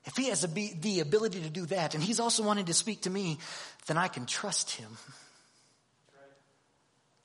if 0.06 0.16
he 0.18 0.30
has 0.30 0.42
the 0.42 1.00
ability 1.00 1.42
to 1.42 1.50
do 1.50 1.66
that, 1.68 1.96
and 1.96 2.04
he's 2.04 2.20
also 2.20 2.44
wanting 2.44 2.66
to 2.66 2.74
speak 2.74 3.02
to 3.02 3.10
me, 3.10 3.40
then 3.88 3.98
I 3.98 4.08
can 4.08 4.26
trust 4.26 4.72
him 4.72 4.98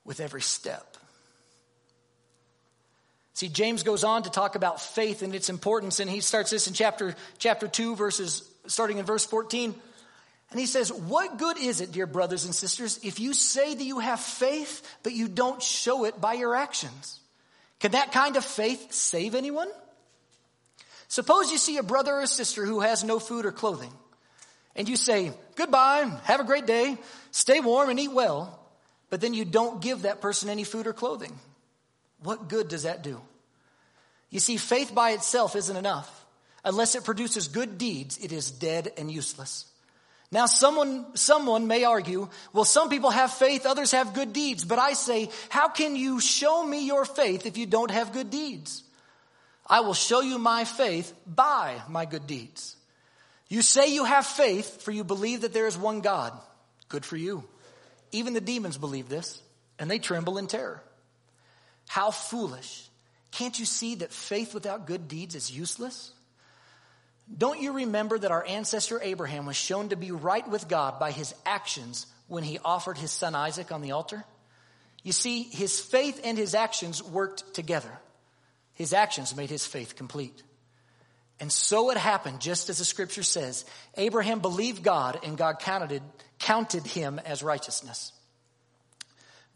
with 0.04 0.20
every 0.20 0.40
step. 0.40 0.96
See, 3.34 3.48
James 3.48 3.82
goes 3.82 4.04
on 4.04 4.22
to 4.22 4.30
talk 4.30 4.54
about 4.54 4.80
faith 4.80 5.22
and 5.22 5.34
its 5.34 5.48
importance, 5.48 6.00
and 6.00 6.10
he 6.10 6.20
starts 6.20 6.50
this 6.50 6.68
in 6.68 6.74
chapter, 6.74 7.14
chapter 7.38 7.68
2, 7.68 7.96
verses 7.96 8.48
starting 8.66 8.98
in 8.98 9.04
verse 9.04 9.26
14. 9.26 9.74
And 10.50 10.58
he 10.58 10.66
says, 10.66 10.92
What 10.92 11.38
good 11.38 11.58
is 11.58 11.80
it, 11.80 11.92
dear 11.92 12.06
brothers 12.06 12.44
and 12.44 12.54
sisters, 12.54 12.98
if 13.02 13.20
you 13.20 13.32
say 13.34 13.74
that 13.74 13.84
you 13.84 14.00
have 14.00 14.20
faith, 14.20 14.82
but 15.02 15.12
you 15.12 15.28
don't 15.28 15.62
show 15.62 16.04
it 16.04 16.20
by 16.20 16.34
your 16.34 16.54
actions? 16.54 17.20
Can 17.78 17.92
that 17.92 18.12
kind 18.12 18.36
of 18.36 18.44
faith 18.44 18.92
save 18.92 19.34
anyone? 19.34 19.68
Suppose 21.08 21.50
you 21.50 21.58
see 21.58 21.76
a 21.76 21.82
brother 21.82 22.12
or 22.14 22.22
a 22.22 22.26
sister 22.26 22.64
who 22.64 22.80
has 22.80 23.02
no 23.02 23.18
food 23.18 23.46
or 23.46 23.52
clothing, 23.52 23.92
and 24.76 24.88
you 24.88 24.96
say, 24.96 25.32
Goodbye, 25.56 26.10
have 26.24 26.40
a 26.40 26.44
great 26.44 26.66
day, 26.66 26.98
stay 27.30 27.60
warm 27.60 27.88
and 27.88 28.00
eat 28.00 28.12
well, 28.12 28.58
but 29.08 29.20
then 29.20 29.34
you 29.34 29.44
don't 29.44 29.80
give 29.80 30.02
that 30.02 30.20
person 30.20 30.48
any 30.48 30.64
food 30.64 30.86
or 30.86 30.92
clothing. 30.92 31.38
What 32.22 32.48
good 32.48 32.68
does 32.68 32.82
that 32.82 33.02
do? 33.02 33.20
You 34.30 34.40
see, 34.40 34.56
faith 34.56 34.94
by 34.94 35.10
itself 35.10 35.56
isn't 35.56 35.76
enough. 35.76 36.16
Unless 36.64 36.94
it 36.94 37.04
produces 37.04 37.48
good 37.48 37.78
deeds, 37.78 38.18
it 38.18 38.32
is 38.32 38.50
dead 38.50 38.92
and 38.96 39.10
useless. 39.10 39.69
Now, 40.32 40.46
someone, 40.46 41.16
someone 41.16 41.66
may 41.66 41.82
argue, 41.84 42.28
well, 42.52 42.64
some 42.64 42.88
people 42.88 43.10
have 43.10 43.32
faith, 43.32 43.66
others 43.66 43.90
have 43.90 44.14
good 44.14 44.32
deeds. 44.32 44.64
But 44.64 44.78
I 44.78 44.92
say, 44.92 45.28
how 45.48 45.68
can 45.68 45.96
you 45.96 46.20
show 46.20 46.64
me 46.64 46.86
your 46.86 47.04
faith 47.04 47.46
if 47.46 47.58
you 47.58 47.66
don't 47.66 47.90
have 47.90 48.12
good 48.12 48.30
deeds? 48.30 48.84
I 49.66 49.80
will 49.80 49.94
show 49.94 50.20
you 50.20 50.38
my 50.38 50.64
faith 50.64 51.12
by 51.26 51.82
my 51.88 52.04
good 52.04 52.26
deeds. 52.26 52.76
You 53.48 53.62
say 53.62 53.92
you 53.92 54.04
have 54.04 54.24
faith, 54.24 54.82
for 54.82 54.92
you 54.92 55.02
believe 55.02 55.40
that 55.40 55.52
there 55.52 55.66
is 55.66 55.76
one 55.76 56.00
God. 56.00 56.32
Good 56.88 57.04
for 57.04 57.16
you. 57.16 57.42
Even 58.12 58.32
the 58.32 58.40
demons 58.40 58.78
believe 58.78 59.08
this, 59.08 59.42
and 59.80 59.90
they 59.90 59.98
tremble 59.98 60.38
in 60.38 60.46
terror. 60.46 60.82
How 61.88 62.12
foolish. 62.12 62.88
Can't 63.32 63.58
you 63.58 63.64
see 63.64 63.96
that 63.96 64.12
faith 64.12 64.54
without 64.54 64.86
good 64.86 65.08
deeds 65.08 65.34
is 65.34 65.50
useless? 65.50 66.12
Don't 67.36 67.60
you 67.60 67.72
remember 67.72 68.18
that 68.18 68.30
our 68.30 68.44
ancestor 68.44 69.00
Abraham 69.02 69.46
was 69.46 69.56
shown 69.56 69.90
to 69.90 69.96
be 69.96 70.10
right 70.10 70.48
with 70.48 70.68
God 70.68 70.98
by 70.98 71.12
his 71.12 71.34
actions 71.46 72.06
when 72.28 72.42
he 72.42 72.58
offered 72.64 72.98
his 72.98 73.12
son 73.12 73.34
Isaac 73.34 73.70
on 73.72 73.82
the 73.82 73.92
altar? 73.92 74.24
You 75.02 75.12
see, 75.12 75.44
his 75.44 75.80
faith 75.80 76.20
and 76.24 76.36
his 76.36 76.54
actions 76.54 77.02
worked 77.02 77.54
together. 77.54 77.90
His 78.74 78.92
actions 78.92 79.36
made 79.36 79.50
his 79.50 79.66
faith 79.66 79.96
complete. 79.96 80.42
And 81.38 81.50
so 81.50 81.90
it 81.90 81.96
happened, 81.96 82.40
just 82.40 82.68
as 82.68 82.78
the 82.78 82.84
scripture 82.84 83.22
says. 83.22 83.64
Abraham 83.96 84.40
believed 84.40 84.82
God 84.82 85.18
and 85.24 85.38
God 85.38 85.58
counted, 85.60 86.02
counted 86.38 86.86
him 86.86 87.18
as 87.24 87.42
righteousness 87.42 88.12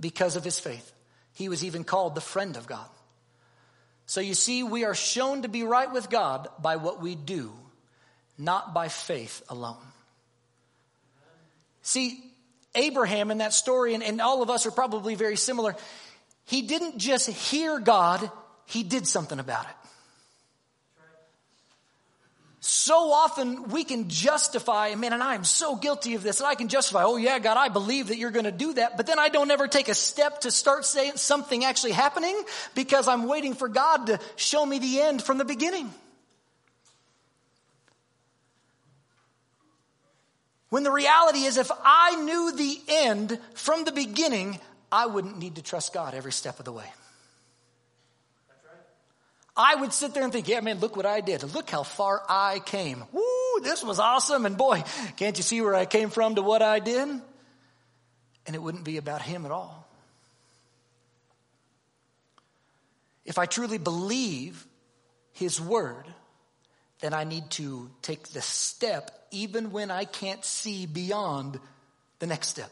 because 0.01 0.37
of 0.37 0.45
his 0.45 0.59
faith. 0.59 0.93
He 1.35 1.49
was 1.49 1.65
even 1.65 1.85
called 1.85 2.15
the 2.15 2.21
friend 2.21 2.57
of 2.57 2.67
God. 2.67 2.89
So 4.07 4.21
you 4.21 4.35
see, 4.35 4.63
we 4.63 4.85
are 4.85 4.95
shown 4.95 5.43
to 5.43 5.49
be 5.49 5.63
right 5.63 5.91
with 5.93 6.09
God 6.09 6.49
by 6.61 6.77
what 6.77 7.03
we 7.03 7.15
do, 7.15 7.53
not 8.39 8.75
by 8.75 8.89
faith 8.89 9.43
alone. 9.49 9.77
See, 11.83 12.23
Abraham 12.75 13.31
in 13.31 13.39
that 13.39 13.53
story, 13.53 13.95
and, 13.95 14.03
and 14.03 14.21
all 14.21 14.43
of 14.43 14.51
us 14.51 14.67
are 14.67 14.71
probably 14.71 15.15
very 15.15 15.37
similar, 15.37 15.77
he 16.47 16.63
didn't 16.63 16.99
just 16.99 17.29
hear 17.29 17.79
God, 17.79 18.31
he 18.67 18.83
did 18.83 19.07
something 19.07 19.39
about 19.39 19.65
it. 19.65 19.77
So 22.67 23.13
often 23.13 23.69
we 23.69 23.85
can 23.85 24.09
justify, 24.09 24.95
man, 24.95 25.13
and 25.13 25.23
I 25.23 25.35
am 25.35 25.45
so 25.45 25.77
guilty 25.77 26.15
of 26.15 26.23
this, 26.23 26.41
and 26.41 26.47
I 26.47 26.55
can 26.55 26.69
justify, 26.69 27.03
oh 27.05 27.19
yeah, 27.19 27.39
God, 27.39 27.59
I 27.59 27.69
believe 27.69 28.09
that 28.09 28.17
you're 28.17 28.31
going 28.31 28.47
to 28.47 28.53
do 28.53 28.73
that, 28.75 28.97
but 28.97 29.07
then 29.07 29.19
I 29.19 29.29
don't 29.29 29.51
ever 29.51 29.69
take 29.69 29.89
a 29.89 29.95
step 29.95 30.41
to 30.41 30.51
start 30.51 30.87
saying 30.87 31.13
something 31.17 31.63
actually 31.67 31.93
happening 31.93 32.35
because 32.75 33.07
I'm 33.07 33.29
waiting 33.29 33.53
for 33.53 33.69
God 33.69 34.07
to 34.07 34.19
show 34.37 34.65
me 34.65 34.79
the 34.79 35.03
end 35.03 35.23
from 35.23 35.37
the 35.37 35.45
beginning. 35.45 35.93
When 40.75 40.83
the 40.83 40.91
reality 40.91 41.45
is, 41.45 41.57
if 41.57 41.71
I 41.85 42.17
knew 42.17 42.51
the 42.51 42.81
end 42.89 43.39
from 43.55 43.85
the 43.85 43.93
beginning, 43.93 44.59
I 44.91 45.07
wouldn't 45.07 45.39
need 45.39 45.55
to 45.55 45.63
trust 45.63 45.93
God 45.93 46.15
every 46.15 46.33
step 46.33 46.59
of 46.59 46.65
the 46.65 46.73
way. 46.73 46.93
I 49.57 49.77
would 49.77 49.93
sit 49.93 50.15
there 50.15 50.25
and 50.25 50.33
think, 50.33 50.49
yeah, 50.49 50.59
man, 50.63 50.81
look 50.81 50.97
what 50.97 51.07
I 51.07 51.21
did. 51.21 51.45
Look 51.55 51.71
how 51.71 51.85
far 51.85 52.25
I 52.29 52.59
came. 52.59 53.05
Woo, 53.13 53.61
this 53.63 53.85
was 53.85 54.01
awesome. 54.01 54.47
And 54.47 54.57
boy, 54.57 54.83
can't 55.17 55.37
you 55.37 55.45
see 55.45 55.61
where 55.61 55.77
I 55.77 55.87
came 55.87 56.11
from 56.11 56.35
to 56.35 56.43
what 56.43 56.61
I 56.61 56.81
did? 56.81 57.09
And 57.09 57.23
it 58.57 58.61
wouldn't 58.61 58.83
be 58.83 58.97
about 58.97 59.23
him 59.23 59.47
at 59.47 59.53
all. 59.53 59.87
If 63.25 63.39
I 63.39 63.47
truly 63.47 63.79
believe 63.79 64.67
his 65.35 65.61
word, 65.61 66.07
then 67.01 67.13
I 67.15 67.25
need 67.25 67.51
to 67.53 67.91
take 68.03 68.29
the 68.29 68.43
step 68.43 69.11
even 69.31 69.73
when 69.73 69.91
I 69.91 70.05
can't 70.05 70.45
see 70.45 70.87
beyond 70.87 71.59
the 72.21 72.27
next 72.27 72.49
step. 72.49 72.71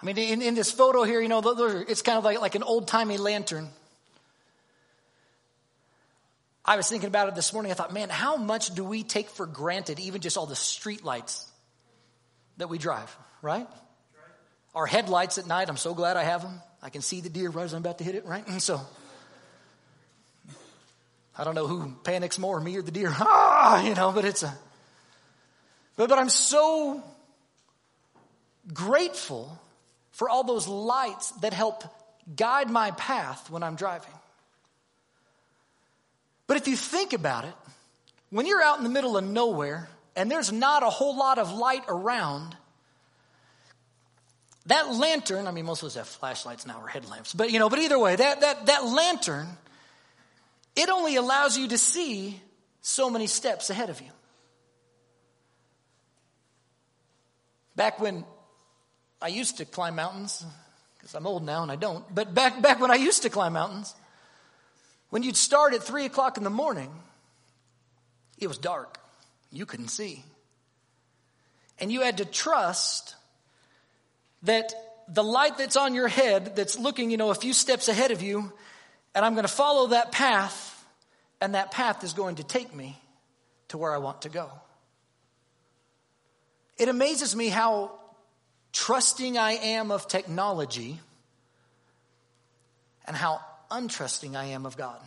I 0.00 0.06
mean, 0.06 0.18
in, 0.18 0.42
in 0.42 0.54
this 0.54 0.70
photo 0.70 1.04
here, 1.04 1.20
you 1.20 1.28
know, 1.28 1.40
it's 1.88 2.02
kind 2.02 2.18
of 2.18 2.24
like, 2.24 2.40
like 2.40 2.54
an 2.56 2.62
old 2.62 2.88
timey 2.88 3.18
lantern. 3.18 3.68
I 6.64 6.76
was 6.76 6.88
thinking 6.88 7.08
about 7.08 7.28
it 7.28 7.34
this 7.34 7.52
morning. 7.52 7.72
I 7.72 7.74
thought, 7.74 7.92
man, 7.92 8.08
how 8.08 8.36
much 8.36 8.74
do 8.74 8.84
we 8.84 9.02
take 9.02 9.28
for 9.30 9.46
granted, 9.46 9.98
even 10.00 10.20
just 10.20 10.36
all 10.36 10.46
the 10.46 10.56
street 10.56 11.04
lights 11.04 11.50
that 12.58 12.68
we 12.68 12.78
drive, 12.78 13.16
right? 13.42 13.66
Our 14.74 14.86
headlights 14.86 15.38
at 15.38 15.46
night, 15.46 15.68
I'm 15.68 15.76
so 15.76 15.94
glad 15.94 16.16
I 16.16 16.24
have 16.24 16.42
them. 16.42 16.60
I 16.82 16.90
can 16.90 17.02
see 17.02 17.20
the 17.20 17.28
deer 17.28 17.50
right 17.50 17.64
as 17.64 17.72
I'm 17.72 17.80
about 17.80 17.98
to 17.98 18.04
hit 18.04 18.14
it, 18.14 18.24
right? 18.26 18.46
And 18.46 18.62
so, 18.62 18.80
I 21.36 21.44
don't 21.44 21.54
know 21.54 21.66
who 21.66 21.94
panics 22.04 22.38
more, 22.38 22.60
me 22.60 22.76
or 22.76 22.82
the 22.82 22.90
deer. 22.90 23.14
Ah, 23.20 23.82
you 23.82 23.94
know, 23.94 24.12
but 24.12 24.24
it's 24.24 24.42
a, 24.42 24.58
but, 25.96 26.08
but 26.08 26.18
I'm 26.18 26.28
so 26.28 27.02
grateful 28.72 29.58
for 30.10 30.28
all 30.28 30.44
those 30.44 30.68
lights 30.68 31.30
that 31.40 31.52
help 31.52 31.84
guide 32.36 32.70
my 32.70 32.90
path 32.92 33.50
when 33.50 33.62
I'm 33.62 33.76
driving. 33.76 34.12
But 36.46 36.56
if 36.56 36.68
you 36.68 36.76
think 36.76 37.12
about 37.12 37.44
it, 37.44 37.54
when 38.30 38.46
you're 38.46 38.62
out 38.62 38.78
in 38.78 38.84
the 38.84 38.90
middle 38.90 39.16
of 39.16 39.24
nowhere 39.24 39.88
and 40.16 40.30
there's 40.30 40.52
not 40.52 40.82
a 40.82 40.90
whole 40.90 41.16
lot 41.16 41.38
of 41.38 41.52
light 41.52 41.84
around, 41.88 42.56
that 44.66 44.92
lantern, 44.92 45.46
I 45.46 45.50
mean, 45.50 45.64
most 45.64 45.82
of 45.82 45.86
us 45.88 45.94
have 45.94 46.06
flashlights 46.06 46.66
now 46.66 46.80
or 46.80 46.88
headlamps, 46.88 47.32
but 47.32 47.50
you 47.50 47.58
know, 47.58 47.68
but 47.68 47.78
either 47.78 47.98
way, 47.98 48.16
that, 48.16 48.40
that, 48.42 48.66
that 48.66 48.84
lantern, 48.84 49.48
it 50.74 50.88
only 50.88 51.16
allows 51.16 51.56
you 51.56 51.68
to 51.68 51.78
see 51.78 52.40
so 52.80 53.10
many 53.10 53.26
steps 53.26 53.70
ahead 53.70 53.90
of 53.90 54.00
you. 54.00 54.10
Back 57.76 58.00
when 58.00 58.24
I 59.20 59.28
used 59.28 59.58
to 59.58 59.64
climb 59.64 59.96
mountains, 59.96 60.44
because 60.98 61.14
I'm 61.14 61.26
old 61.26 61.44
now 61.44 61.62
and 61.62 61.70
I 61.70 61.76
don't, 61.76 62.04
but 62.14 62.34
back, 62.34 62.60
back 62.60 62.80
when 62.80 62.90
I 62.90 62.96
used 62.96 63.22
to 63.22 63.30
climb 63.30 63.54
mountains, 63.54 63.94
when 65.10 65.22
you'd 65.22 65.36
start 65.36 65.74
at 65.74 65.82
three 65.82 66.04
o'clock 66.04 66.36
in 66.38 66.44
the 66.44 66.50
morning, 66.50 66.90
it 68.38 68.46
was 68.46 68.58
dark. 68.58 68.98
You 69.50 69.66
couldn't 69.66 69.88
see. 69.88 70.24
And 71.78 71.92
you 71.92 72.00
had 72.00 72.18
to 72.18 72.24
trust 72.24 73.14
that 74.42 74.72
the 75.08 75.22
light 75.22 75.58
that's 75.58 75.76
on 75.76 75.94
your 75.94 76.08
head, 76.08 76.56
that's 76.56 76.78
looking, 76.78 77.10
you 77.10 77.16
know, 77.16 77.30
a 77.30 77.34
few 77.34 77.52
steps 77.52 77.88
ahead 77.88 78.10
of 78.10 78.22
you, 78.22 78.52
and 79.14 79.24
I'm 79.24 79.34
going 79.34 79.46
to 79.46 79.52
follow 79.52 79.88
that 79.88 80.12
path, 80.12 80.84
and 81.40 81.54
that 81.54 81.70
path 81.70 82.04
is 82.04 82.12
going 82.12 82.36
to 82.36 82.44
take 82.44 82.74
me 82.74 82.98
to 83.68 83.78
where 83.78 83.92
I 83.92 83.98
want 83.98 84.22
to 84.22 84.28
go. 84.28 84.50
It 86.78 86.88
amazes 86.88 87.36
me 87.36 87.48
how 87.48 87.92
trusting 88.72 89.36
I 89.38 89.52
am 89.52 89.90
of 89.90 90.08
technology 90.08 91.00
and 93.06 93.16
how 93.16 93.40
untrusting 93.70 94.36
I 94.36 94.46
am 94.46 94.66
of 94.66 94.76
God. 94.76 95.00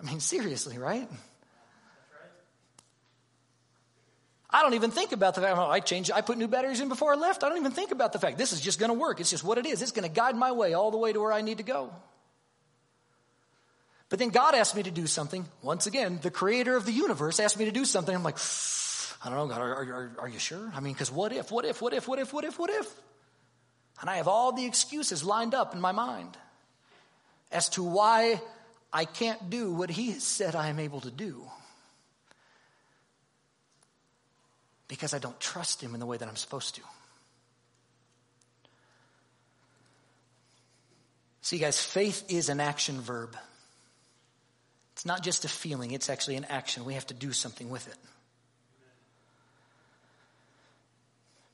I 0.00 0.04
mean, 0.04 0.20
seriously, 0.20 0.78
right? 0.78 1.08
I 4.50 4.62
don't 4.62 4.74
even 4.74 4.90
think 4.90 5.12
about 5.12 5.34
the 5.34 5.42
fact, 5.42 5.58
oh, 5.58 5.66
I 5.66 5.80
changed, 5.80 6.10
I 6.10 6.22
put 6.22 6.38
new 6.38 6.48
batteries 6.48 6.80
in 6.80 6.88
before 6.88 7.12
I 7.12 7.16
left. 7.16 7.44
I 7.44 7.50
don't 7.50 7.58
even 7.58 7.72
think 7.72 7.90
about 7.90 8.12
the 8.12 8.18
fact 8.18 8.38
this 8.38 8.52
is 8.52 8.60
just 8.60 8.78
going 8.78 8.88
to 8.90 8.98
work. 8.98 9.20
It's 9.20 9.30
just 9.30 9.44
what 9.44 9.58
it 9.58 9.66
is. 9.66 9.82
It's 9.82 9.92
going 9.92 10.08
to 10.08 10.14
guide 10.14 10.36
my 10.36 10.52
way 10.52 10.72
all 10.72 10.90
the 10.90 10.96
way 10.96 11.12
to 11.12 11.20
where 11.20 11.32
I 11.32 11.42
need 11.42 11.58
to 11.58 11.64
go. 11.64 11.92
But 14.08 14.18
then 14.18 14.30
God 14.30 14.54
asked 14.54 14.74
me 14.74 14.82
to 14.82 14.90
do 14.90 15.06
something. 15.06 15.46
Once 15.62 15.86
again, 15.86 16.18
the 16.22 16.30
creator 16.30 16.76
of 16.76 16.86
the 16.86 16.92
universe 16.92 17.40
asked 17.40 17.58
me 17.58 17.66
to 17.66 17.72
do 17.72 17.84
something. 17.84 18.14
I'm 18.14 18.22
like, 18.22 18.38
I 19.24 19.28
don't 19.28 19.36
know, 19.36 19.46
God, 19.48 19.60
are, 19.60 19.72
are, 19.74 20.12
are 20.20 20.28
you 20.28 20.38
sure? 20.38 20.72
I 20.74 20.80
mean, 20.80 20.94
because 20.94 21.12
what 21.12 21.32
if, 21.32 21.50
what 21.50 21.66
if, 21.66 21.82
what 21.82 21.92
if, 21.92 22.08
what 22.08 22.18
if, 22.18 22.32
what 22.32 22.44
if, 22.44 22.58
what 22.58 22.70
if? 22.70 22.90
And 24.00 24.08
I 24.08 24.16
have 24.16 24.28
all 24.28 24.52
the 24.52 24.64
excuses 24.64 25.24
lined 25.24 25.54
up 25.54 25.74
in 25.74 25.80
my 25.80 25.92
mind 25.92 26.38
as 27.50 27.68
to 27.70 27.82
why 27.82 28.40
I 28.92 29.04
can't 29.04 29.50
do 29.50 29.72
what 29.72 29.90
he 29.90 30.12
said 30.12 30.54
I 30.54 30.68
am 30.68 30.78
able 30.78 31.00
to 31.02 31.10
do. 31.10 31.42
Because 34.88 35.14
I 35.14 35.18
don't 35.18 35.38
trust 35.38 35.82
him 35.82 35.94
in 35.94 36.00
the 36.00 36.06
way 36.06 36.16
that 36.16 36.28
I'm 36.28 36.36
supposed 36.36 36.74
to. 36.76 36.82
See, 41.42 41.58
guys, 41.58 41.82
faith 41.82 42.24
is 42.28 42.48
an 42.48 42.60
action 42.60 43.00
verb. 43.00 43.36
It's 44.92 45.06
not 45.06 45.22
just 45.22 45.44
a 45.44 45.48
feeling, 45.48 45.92
it's 45.92 46.10
actually 46.10 46.36
an 46.36 46.46
action. 46.46 46.84
We 46.84 46.94
have 46.94 47.06
to 47.06 47.14
do 47.14 47.32
something 47.32 47.70
with 47.70 47.86
it. 47.86 47.96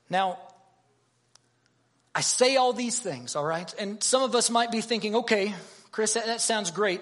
Now, 0.08 0.38
I 2.14 2.20
say 2.20 2.56
all 2.56 2.72
these 2.72 3.00
things, 3.00 3.36
all 3.36 3.44
right? 3.44 3.72
And 3.78 4.02
some 4.02 4.22
of 4.22 4.34
us 4.34 4.48
might 4.48 4.70
be 4.70 4.80
thinking, 4.80 5.16
okay, 5.16 5.54
Chris, 5.90 6.14
that, 6.14 6.26
that, 6.26 6.40
sounds 6.40 6.70
great. 6.70 7.00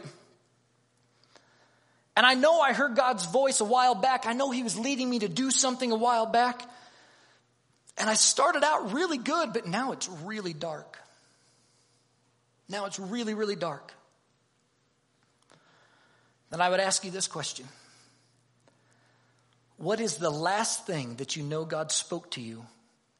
And 2.16 2.26
I 2.26 2.34
know 2.34 2.60
I 2.60 2.72
heard 2.72 2.94
God's 2.94 3.24
voice 3.24 3.60
a 3.60 3.64
while 3.64 3.94
back. 3.94 4.26
I 4.26 4.32
know 4.32 4.50
He 4.50 4.62
was 4.62 4.78
leading 4.78 5.08
me 5.08 5.20
to 5.20 5.28
do 5.28 5.50
something 5.50 5.90
a 5.90 5.96
while 5.96 6.26
back. 6.26 6.62
And 7.98 8.08
I 8.08 8.14
started 8.14 8.64
out 8.64 8.92
really 8.92 9.18
good, 9.18 9.52
but 9.52 9.66
now 9.66 9.92
it's 9.92 10.08
really 10.24 10.52
dark. 10.52 10.98
Now 12.68 12.86
it's 12.86 12.98
really, 12.98 13.34
really 13.34 13.56
dark. 13.56 13.92
Then 16.50 16.60
I 16.60 16.68
would 16.68 16.80
ask 16.80 17.04
you 17.04 17.10
this 17.10 17.28
question 17.28 17.66
What 19.78 20.00
is 20.00 20.18
the 20.18 20.30
last 20.30 20.86
thing 20.86 21.16
that 21.16 21.36
you 21.36 21.42
know 21.42 21.64
God 21.64 21.90
spoke 21.90 22.30
to 22.32 22.40
you 22.40 22.64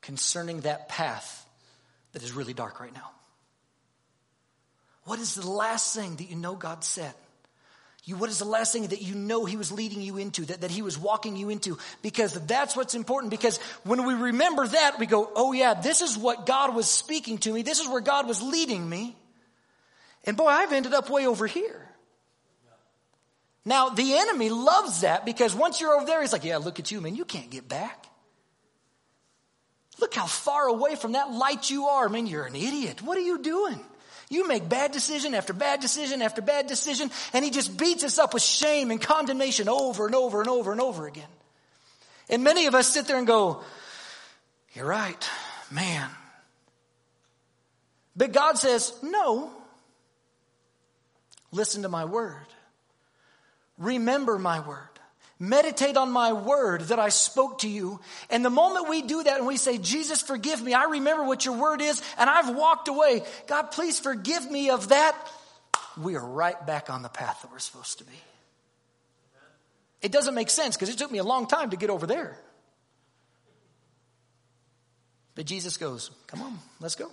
concerning 0.03 0.61
that 0.61 0.89
path 0.89 1.47
that 2.13 2.23
is 2.23 2.33
really 2.33 2.55
dark 2.55 2.81
right 2.81 2.95
now? 2.95 3.11
What 5.05 5.19
is 5.19 5.35
the 5.35 5.49
last 5.49 5.95
thing 5.95 6.17
that 6.17 6.31
you 6.31 6.37
know 6.37 6.55
God 6.55 6.85
said? 6.85 7.15
You, 8.05 8.17
what 8.17 8.31
is 8.31 8.41
the 8.41 8.45
last 8.45 8.73
thing 8.73 8.89
that 8.89 9.01
you 9.01 9.15
know 9.15 9.45
He 9.45 9.57
was 9.57 9.71
leading 9.71 10.03
you 10.03 10.17
into, 10.17 10.45
that, 10.47 10.63
that 10.63 10.71
He 10.71 10.83
was 10.83 10.99
walking 10.99 11.37
you 11.37 11.51
into? 11.51 11.79
Because 12.03 12.33
that's 12.47 12.75
what's 12.75 12.95
important. 12.95 13.31
Because 13.31 13.59
when 13.85 14.05
we 14.05 14.15
remember 14.15 14.67
that, 14.67 14.99
we 14.99 15.07
go, 15.07 15.31
oh 15.37 15.53
yeah, 15.53 15.75
this 15.75 16.01
is 16.01 16.19
what 16.19 16.45
God 16.45 16.75
was 16.75 16.91
speaking 16.91 17.39
to 17.39 17.53
me. 17.53 17.63
This 17.63 17.79
is 17.79 17.89
where 17.89 18.01
God 18.01 18.27
was 18.27 18.43
leading 18.43 18.89
me. 18.89 19.17
And 20.25 20.37
boy, 20.37 20.49
I've 20.49 20.73
ended 20.73 20.95
up 20.95 21.11
way 21.11 21.27
over 21.27 21.47
here. 21.47 21.89
Now, 23.65 23.91
the 23.91 24.15
enemy 24.17 24.51
loves 24.51 25.03
that 25.03 25.25
because 25.25 25.55
once 25.55 25.81
you're 25.81 25.95
over 25.95 26.05
there, 26.05 26.21
he's 26.21 26.33
like, 26.33 26.45
yeah, 26.45 26.57
look 26.57 26.81
at 26.81 26.91
you, 26.91 27.01
man. 27.01 27.15
You 27.15 27.25
can't 27.25 27.51
get 27.51 27.69
back. 27.69 28.07
Look 30.01 30.15
how 30.15 30.27
far 30.27 30.67
away 30.67 30.97
from 30.97 31.13
that 31.13 31.31
light 31.31 31.71
you 31.71 31.87
are. 31.87 32.09
Man, 32.09 32.27
you're 32.27 32.45
an 32.45 32.57
idiot. 32.57 33.03
What 33.03 33.17
are 33.17 33.23
you 33.23 33.39
doing? 33.39 33.79
You 34.33 34.49
make 34.49 34.67
bad 34.67 34.93
decision 34.93 35.35
after 35.35 35.53
bad 35.53 35.81
decision 35.81 36.23
after 36.23 36.41
bad 36.41 36.67
decision, 36.67 37.11
and 37.35 37.45
he 37.45 37.51
just 37.51 37.77
beats 37.77 38.03
us 38.03 38.19
up 38.19 38.33
with 38.33 38.43
shame 38.43 38.91
and 38.91 38.99
condemnation 38.99 39.69
over 39.69 40.07
and 40.07 40.15
over 40.15 40.41
and 40.41 40.49
over 40.49 40.73
and 40.73 40.81
over 40.81 41.07
again. 41.07 41.29
And 42.31 42.43
many 42.43 42.65
of 42.65 42.75
us 42.75 42.89
sit 42.89 43.07
there 43.07 43.19
and 43.19 43.27
go, 43.27 43.63
You're 44.73 44.87
right, 44.87 45.29
man. 45.71 46.09
But 48.17 48.33
God 48.33 48.57
says, 48.57 48.95
No. 49.03 49.51
Listen 51.51 51.83
to 51.83 51.91
my 51.91 52.07
word. 52.07 52.47
Remember 53.77 54.39
my 54.39 54.61
word. 54.61 54.92
Meditate 55.43 55.97
on 55.97 56.13
my 56.13 56.33
word 56.33 56.83
that 56.83 57.01
I 57.01 57.09
spoke 57.09 57.59
to 57.63 57.69
you. 57.69 57.99
And 58.31 58.45
the 58.45 58.49
moment 58.49 58.89
we 58.89 59.03
do 59.03 59.25
that 59.25 59.39
and 59.39 59.47
we 59.47 59.57
say, 59.57 59.77
Jesus, 59.77 60.23
forgive 60.23 60.63
me, 60.63 60.73
I 60.73 60.85
remember 60.85 61.25
what 61.25 61.45
your 61.45 61.57
word 61.57 61.81
is, 61.83 62.01
and 62.17 62.31
I've 62.31 62.55
walked 62.55 62.87
away. 62.87 63.25
God, 63.49 63.73
please 63.73 63.99
forgive 63.99 64.49
me 64.49 64.71
of 64.71 64.91
that. 64.91 65.17
We 66.01 66.15
are 66.15 66.25
right 66.25 66.65
back 66.65 66.91
on 66.91 67.03
the 67.03 67.09
path 67.09 67.43
that 67.43 67.51
we're 67.51 67.59
supposed 67.59 67.99
to 67.99 68.05
be. 68.05 68.13
It 70.01 70.13
doesn't 70.13 70.37
make 70.37 70.49
sense 70.49 70.77
because 70.77 70.91
it 70.91 70.99
took 70.99 71.11
me 71.11 71.19
a 71.19 71.25
long 71.25 71.49
time 71.49 71.71
to 71.71 71.77
get 71.77 71.91
over 71.91 72.07
there. 72.07 72.39
But 75.35 75.47
Jesus 75.47 75.77
goes, 75.77 76.13
Come 76.29 76.41
on, 76.41 76.57
let's 76.79 76.95
go. 76.95 77.11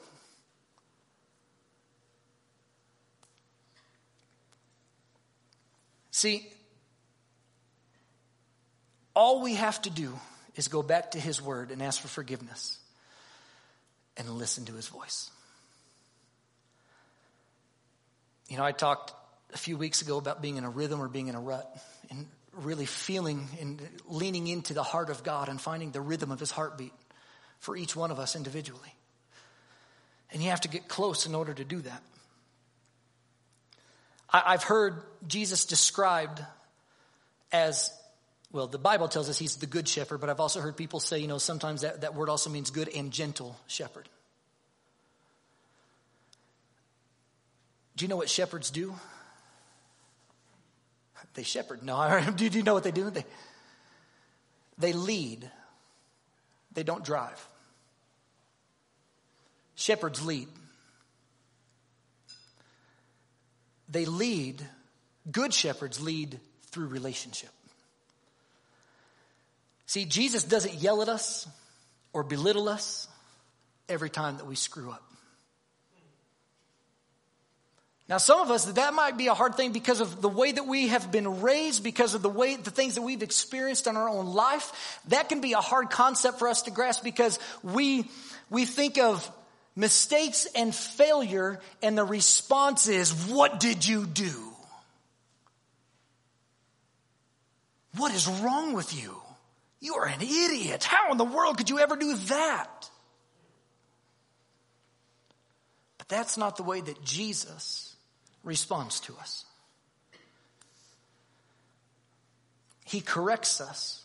See, 6.12 6.48
all 9.20 9.42
we 9.42 9.56
have 9.56 9.82
to 9.82 9.90
do 9.90 10.18
is 10.56 10.70
go 10.70 10.82
back 10.82 11.12
to 11.12 11.20
His 11.20 11.42
Word 11.42 11.72
and 11.72 11.84
ask 11.84 12.02
for 12.02 12.08
forgiveness 12.08 12.80
and 14.16 14.30
listen 14.30 14.64
to 14.66 14.74
His 14.74 14.88
voice. 14.88 15.30
You 18.48 18.56
know, 18.56 18.64
I 18.64 18.72
talked 18.72 19.14
a 19.54 19.58
few 19.58 19.76
weeks 19.76 20.02
ago 20.02 20.18
about 20.18 20.42
being 20.42 20.56
in 20.56 20.64
a 20.64 20.70
rhythm 20.70 21.02
or 21.02 21.10
being 21.10 21.28
in 21.28 21.36
a 21.36 21.40
rut 21.42 21.70
and 22.10 22.28
really 22.54 22.86
feeling 22.86 23.50
and 23.60 23.82
leaning 24.08 24.48
into 24.48 24.74
the 24.74 24.84
heart 24.84 25.10
of 25.10 25.22
God 25.22 25.50
and 25.50 25.60
finding 25.60 25.92
the 25.92 26.00
rhythm 26.00 26.32
of 26.32 26.40
His 26.40 26.50
heartbeat 26.50 26.94
for 27.60 27.76
each 27.76 27.98
one 27.98 28.12
of 28.12 28.20
us 28.20 28.38
individually. 28.38 28.96
And 30.32 30.42
you 30.42 30.50
have 30.50 30.62
to 30.62 30.70
get 30.70 30.88
close 30.88 31.26
in 31.26 31.36
order 31.36 31.54
to 31.54 31.66
do 31.66 31.82
that. 31.82 32.02
I've 34.32 34.64
heard 34.64 35.04
Jesus 35.28 35.66
described 35.66 36.42
as 37.52 37.92
well, 38.52 38.68
the 38.68 38.80
Bible 38.80 39.08
tells 39.08 39.30
us 39.30 39.38
he's 39.38 39.58
the 39.58 39.68
good 39.68 39.88
shepherd, 39.88 40.20
but 40.20 40.30
I've 40.30 40.40
also 40.40 40.60
heard 40.60 40.76
people 40.76 41.00
say, 41.00 41.20
you 41.20 41.28
know, 41.28 41.38
sometimes 41.38 41.82
that, 41.82 42.02
that 42.02 42.16
word 42.16 42.30
also 42.30 42.50
means 42.50 42.72
good 42.72 42.90
and 42.90 43.12
gentle 43.12 43.56
shepherd. 43.68 44.10
Do 47.96 48.06
you 48.06 48.10
know 48.10 48.18
what 48.18 48.30
shepherds 48.30 48.72
do? 48.72 48.96
They 51.36 51.44
shepherd. 51.44 51.84
No, 51.84 52.22
do 52.36 52.48
you 52.48 52.64
know 52.64 52.74
what 52.74 52.84
they 52.84 52.92
do? 52.92 53.10
They, 53.10 53.26
they 54.78 54.94
lead, 54.94 55.50
they 56.74 56.84
don't 56.84 57.04
drive. 57.04 57.46
Shepherds 59.76 60.26
lead. 60.26 60.48
They 63.88 64.06
lead, 64.06 64.62
good 65.32 65.54
shepherds 65.54 66.02
lead 66.02 66.40
through 66.72 66.88
relationship. 66.88 67.50
See, 69.89 70.06
Jesus 70.06 70.43
doesn't 70.43 70.75
yell 70.75 71.02
at 71.02 71.10
us 71.10 71.47
or 72.13 72.21
belittle 72.21 72.69
us 72.69 73.08
every 73.89 74.12
time 74.12 74.38
that 74.38 74.45
we 74.45 74.56
screw 74.56 74.91
up. 74.91 75.02
Now, 78.08 78.19
some 78.19 78.39
of 78.39 78.52
us, 78.52 78.65
that 78.65 78.93
might 78.93 79.17
be 79.17 79.25
a 79.30 79.34
hard 79.34 79.56
thing 79.56 79.71
because 79.71 79.99
of 79.99 80.21
the 80.21 80.30
way 80.30 80.52
that 80.52 80.67
we 80.67 80.89
have 80.89 81.12
been 81.12 81.41
raised, 81.41 81.84
because 81.84 82.13
of 82.13 82.21
the 82.21 82.30
way, 82.30 82.56
the 82.56 82.69
things 82.69 82.93
that 82.95 83.02
we've 83.02 83.23
experienced 83.23 83.88
in 83.88 83.97
our 83.97 84.08
own 84.08 84.28
life. 84.28 84.99
That 85.08 85.28
can 85.28 85.41
be 85.41 85.54
a 85.54 85.60
hard 85.60 85.89
concept 85.89 86.38
for 86.38 86.47
us 86.47 86.62
to 86.63 86.71
grasp 86.71 87.04
because 87.04 87.39
we, 87.63 88.08
we 88.52 88.65
think 88.65 88.99
of 88.99 89.28
mistakes 89.75 90.45
and 90.54 90.75
failure 90.75 91.60
and 91.82 91.97
the 91.97 92.06
response 92.06 92.88
is, 92.88 93.12
what 93.28 93.60
did 93.60 93.88
you 93.88 94.06
do? 94.06 94.54
What 97.97 98.13
is 98.13 98.28
wrong 98.28 98.73
with 98.73 98.93
you? 98.95 99.19
You 99.82 99.96
are 99.96 100.06
an 100.06 100.22
idiot. 100.22 100.84
How 100.84 101.12
in 101.12 101.18
the 101.18 101.26
world 101.26 101.58
could 101.58 101.70
you 101.70 101.80
ever 101.80 101.96
do 101.96 102.15
that? 102.15 102.89
But 105.98 106.10
that's 106.10 106.38
not 106.38 106.58
the 106.58 106.63
way 106.63 106.82
that 106.82 107.04
Jesus 107.04 107.96
responds 108.44 109.00
to 109.02 109.15
us. 109.18 109.46
He 112.86 113.02
corrects 113.02 113.62
us 113.62 114.04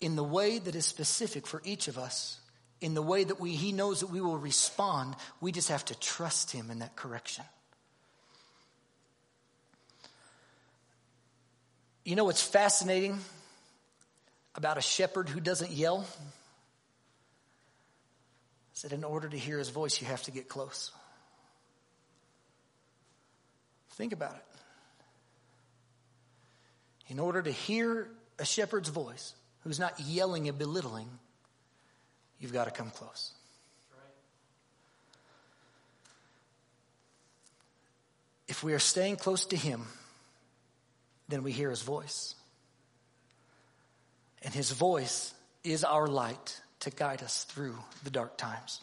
in 0.00 0.16
the 0.16 0.24
way 0.24 0.58
that 0.58 0.74
is 0.74 0.84
specific 0.84 1.46
for 1.46 1.62
each 1.64 1.88
of 1.88 1.96
us, 1.96 2.40
in 2.80 2.94
the 2.94 3.02
way 3.02 3.22
that 3.22 3.38
we, 3.38 3.52
he 3.52 3.72
knows 3.72 4.00
that 4.00 4.10
we 4.10 4.20
will 4.20 4.38
respond. 4.38 5.14
We 5.40 5.52
just 5.52 5.68
have 5.68 5.84
to 5.86 5.98
trust 5.98 6.50
him 6.50 6.70
in 6.70 6.80
that 6.80 6.96
correction. 6.96 7.44
You 12.04 12.16
know 12.16 12.24
what's 12.24 12.42
fascinating 12.42 13.20
about 14.54 14.78
a 14.78 14.82
shepherd 14.82 15.28
who 15.28 15.40
doesn't 15.40 15.70
yell? 15.70 16.06
I 16.18 16.24
said, 18.74 18.92
in 18.92 19.04
order 19.04 19.28
to 19.28 19.36
hear 19.36 19.58
his 19.58 19.70
voice, 19.70 20.00
you 20.00 20.06
have 20.06 20.22
to 20.24 20.30
get 20.30 20.48
close. 20.48 20.90
Think 23.92 24.12
about 24.12 24.34
it. 24.34 24.44
In 27.08 27.18
order 27.18 27.42
to 27.42 27.50
hear 27.50 28.08
a 28.38 28.44
shepherd's 28.44 28.88
voice 28.88 29.34
who's 29.64 29.78
not 29.78 29.98
yelling 30.00 30.48
and 30.48 30.56
belittling, 30.56 31.08
you've 32.38 32.52
got 32.52 32.64
to 32.64 32.70
come 32.70 32.90
close. 32.90 33.32
If 38.48 38.64
we 38.64 38.72
are 38.72 38.78
staying 38.78 39.16
close 39.16 39.46
to 39.46 39.56
him, 39.56 39.86
then 41.28 41.42
we 41.42 41.52
hear 41.52 41.70
his 41.70 41.82
voice. 41.82 42.34
And 44.42 44.54
his 44.54 44.70
voice 44.70 45.34
is 45.64 45.84
our 45.84 46.06
light 46.06 46.60
to 46.80 46.90
guide 46.90 47.22
us 47.22 47.44
through 47.44 47.76
the 48.04 48.10
dark 48.10 48.38
times. 48.38 48.80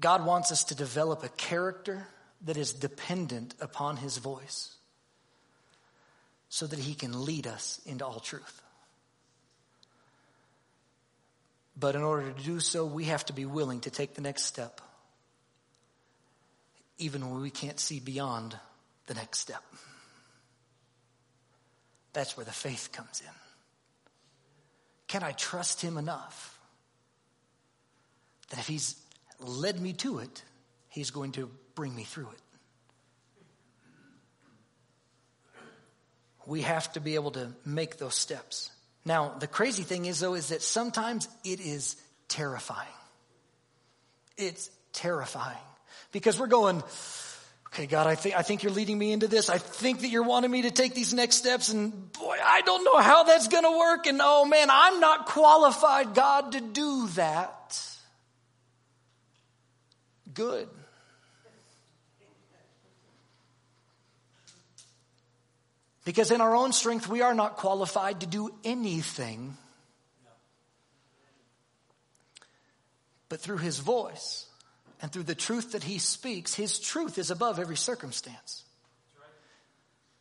God 0.00 0.24
wants 0.24 0.52
us 0.52 0.64
to 0.64 0.74
develop 0.74 1.24
a 1.24 1.28
character 1.28 2.06
that 2.42 2.56
is 2.56 2.72
dependent 2.72 3.54
upon 3.60 3.96
his 3.96 4.18
voice 4.18 4.74
so 6.48 6.66
that 6.66 6.78
he 6.78 6.94
can 6.94 7.24
lead 7.24 7.46
us 7.46 7.80
into 7.84 8.06
all 8.06 8.20
truth. 8.20 8.62
But 11.78 11.94
in 11.94 12.02
order 12.02 12.32
to 12.32 12.42
do 12.42 12.60
so, 12.60 12.86
we 12.86 13.04
have 13.04 13.24
to 13.26 13.32
be 13.32 13.44
willing 13.44 13.80
to 13.80 13.90
take 13.90 14.14
the 14.14 14.20
next 14.20 14.44
step, 14.44 14.80
even 16.96 17.30
when 17.30 17.40
we 17.40 17.50
can't 17.50 17.78
see 17.78 18.00
beyond 18.00 18.56
the 19.06 19.14
next 19.14 19.38
step. 19.38 19.62
That's 22.12 22.36
where 22.36 22.44
the 22.44 22.52
faith 22.52 22.90
comes 22.92 23.20
in. 23.20 23.32
Can 25.06 25.22
I 25.22 25.32
trust 25.32 25.80
him 25.80 25.96
enough 25.96 26.58
that 28.50 28.58
if 28.58 28.66
he's 28.66 28.96
led 29.40 29.80
me 29.80 29.92
to 29.94 30.18
it, 30.18 30.42
he's 30.88 31.10
going 31.10 31.32
to 31.32 31.50
bring 31.74 31.94
me 31.94 32.04
through 32.04 32.28
it? 32.30 32.40
We 36.46 36.62
have 36.62 36.92
to 36.94 37.00
be 37.00 37.14
able 37.14 37.32
to 37.32 37.52
make 37.64 37.98
those 37.98 38.14
steps. 38.14 38.70
Now, 39.04 39.34
the 39.38 39.46
crazy 39.46 39.82
thing 39.82 40.06
is, 40.06 40.20
though, 40.20 40.34
is 40.34 40.48
that 40.48 40.62
sometimes 40.62 41.28
it 41.44 41.60
is 41.60 41.96
terrifying. 42.28 42.88
It's 44.36 44.70
terrifying 44.92 45.56
because 46.12 46.38
we're 46.38 46.46
going, 46.46 46.82
Okay, 47.72 47.86
God, 47.86 48.06
I 48.06 48.14
think, 48.14 48.34
I 48.34 48.42
think 48.42 48.62
you're 48.62 48.72
leading 48.72 48.98
me 48.98 49.12
into 49.12 49.28
this. 49.28 49.50
I 49.50 49.58
think 49.58 50.00
that 50.00 50.08
you're 50.08 50.22
wanting 50.22 50.50
me 50.50 50.62
to 50.62 50.70
take 50.70 50.94
these 50.94 51.12
next 51.12 51.36
steps 51.36 51.68
and 51.68 52.12
boy, 52.12 52.36
I 52.42 52.62
don't 52.62 52.82
know 52.82 52.98
how 52.98 53.24
that's 53.24 53.48
going 53.48 53.64
to 53.64 53.78
work. 53.78 54.06
And 54.06 54.20
oh 54.22 54.44
man, 54.46 54.68
I'm 54.70 55.00
not 55.00 55.26
qualified, 55.26 56.14
God, 56.14 56.52
to 56.52 56.60
do 56.60 57.08
that. 57.08 57.80
Good. 60.32 60.68
Because 66.04 66.30
in 66.30 66.40
our 66.40 66.56
own 66.56 66.72
strength, 66.72 67.06
we 67.06 67.20
are 67.20 67.34
not 67.34 67.58
qualified 67.58 68.20
to 68.20 68.26
do 68.26 68.50
anything. 68.64 69.58
But 73.28 73.40
through 73.40 73.58
his 73.58 73.78
voice 73.78 74.47
and 75.00 75.12
through 75.12 75.24
the 75.24 75.34
truth 75.34 75.72
that 75.72 75.84
he 75.84 75.98
speaks, 75.98 76.54
his 76.54 76.78
truth 76.78 77.18
is 77.18 77.30
above 77.30 77.58
every 77.58 77.76
circumstance. 77.76 78.64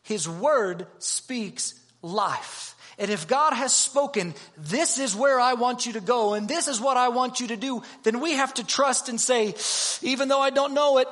His 0.03 0.29
word 0.29 0.87
speaks 0.99 1.73
life. 2.01 2.75
And 2.99 3.11
if 3.11 3.27
God 3.27 3.53
has 3.53 3.75
spoken, 3.75 4.33
this 4.57 4.97
is 4.97 5.15
where 5.15 5.39
I 5.39 5.53
want 5.53 5.85
you 5.85 5.93
to 5.93 5.99
go 5.99 6.33
and 6.33 6.47
this 6.47 6.67
is 6.67 6.79
what 6.79 6.97
I 6.97 7.09
want 7.09 7.39
you 7.39 7.47
to 7.47 7.57
do, 7.57 7.83
then 8.03 8.21
we 8.21 8.33
have 8.33 8.53
to 8.55 8.65
trust 8.65 9.09
and 9.09 9.19
say, 9.19 9.53
even 10.01 10.29
though 10.29 10.41
I 10.41 10.49
don't 10.49 10.73
know 10.73 10.97
it, 10.97 11.07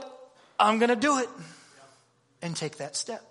I'm 0.59 0.79
going 0.79 0.89
to 0.89 0.95
do 0.95 1.19
it 1.19 1.29
and 2.41 2.55
take 2.55 2.77
that 2.77 2.95
step. 2.95 3.23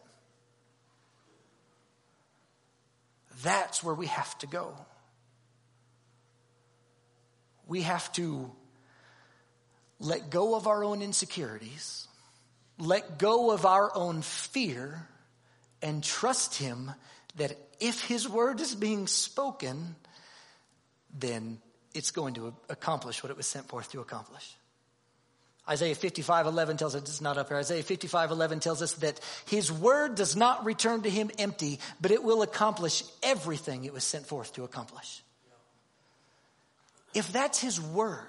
That's 3.42 3.83
where 3.83 3.94
we 3.94 4.07
have 4.07 4.37
to 4.38 4.47
go. 4.47 4.75
We 7.66 7.83
have 7.83 8.12
to 8.12 8.51
let 9.98 10.30
go 10.30 10.54
of 10.54 10.66
our 10.66 10.85
own 10.85 11.02
insecurities, 11.02 12.07
let 12.78 13.18
go 13.18 13.50
of 13.50 13.64
our 13.64 13.90
own 13.94 14.22
fear, 14.22 15.09
and 15.83 16.02
trust 16.02 16.57
Him 16.57 16.90
that 17.37 17.57
if 17.80 18.02
His 18.02 18.28
word 18.28 18.61
is 18.61 18.74
being 18.74 19.07
spoken, 19.07 19.96
then 21.18 21.59
it's 21.94 22.11
going 22.11 22.35
to 22.35 22.54
accomplish 22.68 23.22
what 23.22 23.30
it 23.30 23.37
was 23.37 23.46
sent 23.46 23.68
forth 23.68 23.92
to 23.92 24.00
accomplish. 24.00 24.57
Isaiah 25.66 25.94
55, 25.94 26.46
11 26.46 26.76
tells 26.76 26.94
us, 26.94 27.02
it's 27.02 27.20
not 27.22 27.38
up 27.38 27.48
here. 27.48 27.57
Isaiah 27.57 27.83
55, 27.83 28.33
11 28.33 28.61
tells 28.61 28.83
us 28.83 28.92
that 28.94 29.18
his 29.46 29.72
word 29.72 30.14
does 30.14 30.37
not 30.37 30.64
return 30.66 31.02
to 31.02 31.11
him 31.11 31.30
empty, 31.38 31.78
but 32.00 32.11
it 32.11 32.22
will 32.22 32.42
accomplish 32.42 33.02
everything 33.22 33.85
it 33.85 33.92
was 33.92 34.04
sent 34.04 34.26
forth 34.26 34.52
to 34.54 34.64
accomplish. 34.64 35.22
If 37.14 37.33
that's 37.33 37.59
his 37.61 37.80
word, 37.80 38.26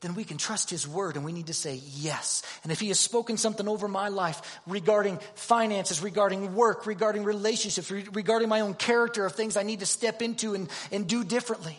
then 0.00 0.14
we 0.14 0.24
can 0.24 0.36
trust 0.36 0.68
his 0.68 0.86
word 0.86 1.16
and 1.16 1.24
we 1.24 1.32
need 1.32 1.46
to 1.46 1.54
say 1.54 1.80
yes. 1.94 2.42
And 2.62 2.70
if 2.70 2.80
he 2.80 2.88
has 2.88 3.00
spoken 3.00 3.36
something 3.36 3.66
over 3.66 3.88
my 3.88 4.08
life 4.08 4.60
regarding 4.66 5.18
finances, 5.34 6.02
regarding 6.02 6.54
work, 6.54 6.86
regarding 6.86 7.24
relationships, 7.24 7.90
regarding 7.90 8.48
my 8.48 8.60
own 8.60 8.74
character 8.74 9.24
of 9.24 9.32
things 9.32 9.56
I 9.56 9.62
need 9.62 9.80
to 9.80 9.86
step 9.86 10.20
into 10.20 10.54
and, 10.54 10.68
and 10.92 11.06
do 11.06 11.24
differently, 11.24 11.78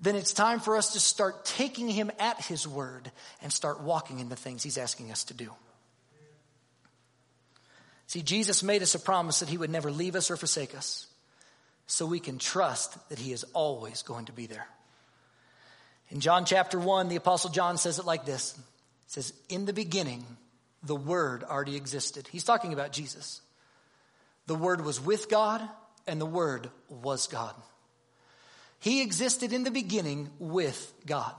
then 0.00 0.14
it's 0.16 0.34
time 0.34 0.60
for 0.60 0.76
us 0.76 0.92
to 0.92 1.00
start 1.00 1.46
taking 1.46 1.88
him 1.88 2.10
at 2.18 2.38
his 2.42 2.68
word 2.68 3.10
and 3.40 3.50
start 3.50 3.80
walking 3.80 4.18
in 4.18 4.28
the 4.28 4.36
things 4.36 4.62
he's 4.62 4.78
asking 4.78 5.10
us 5.10 5.24
to 5.24 5.34
do. 5.34 5.50
See, 8.06 8.22
Jesus 8.22 8.62
made 8.62 8.82
us 8.82 8.94
a 8.94 9.00
promise 9.00 9.40
that 9.40 9.48
he 9.48 9.58
would 9.58 9.70
never 9.70 9.90
leave 9.90 10.14
us 10.14 10.30
or 10.30 10.36
forsake 10.36 10.76
us, 10.76 11.06
so 11.86 12.04
we 12.06 12.20
can 12.20 12.38
trust 12.38 12.96
that 13.08 13.18
he 13.18 13.32
is 13.32 13.44
always 13.52 14.02
going 14.02 14.26
to 14.26 14.32
be 14.32 14.46
there. 14.46 14.68
In 16.10 16.20
John 16.20 16.44
chapter 16.44 16.78
1, 16.78 17.08
the 17.08 17.16
Apostle 17.16 17.50
John 17.50 17.78
says 17.78 17.98
it 17.98 18.04
like 18.04 18.24
this 18.24 18.58
says, 19.06 19.32
In 19.48 19.64
the 19.64 19.72
beginning, 19.72 20.24
the 20.82 20.96
Word 20.96 21.44
already 21.44 21.76
existed. 21.76 22.28
He's 22.30 22.44
talking 22.44 22.72
about 22.72 22.92
Jesus. 22.92 23.40
The 24.46 24.54
Word 24.54 24.84
was 24.84 25.00
with 25.00 25.28
God, 25.28 25.66
and 26.06 26.20
the 26.20 26.26
Word 26.26 26.70
was 26.88 27.26
God. 27.26 27.54
He 28.78 29.02
existed 29.02 29.52
in 29.52 29.64
the 29.64 29.70
beginning 29.70 30.30
with 30.38 30.92
God. 31.06 31.34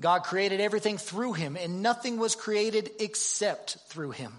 God 0.00 0.24
created 0.24 0.60
everything 0.60 0.98
through 0.98 1.34
him, 1.34 1.56
and 1.56 1.82
nothing 1.82 2.18
was 2.18 2.34
created 2.34 2.90
except 2.98 3.76
through 3.88 4.12
him. 4.12 4.32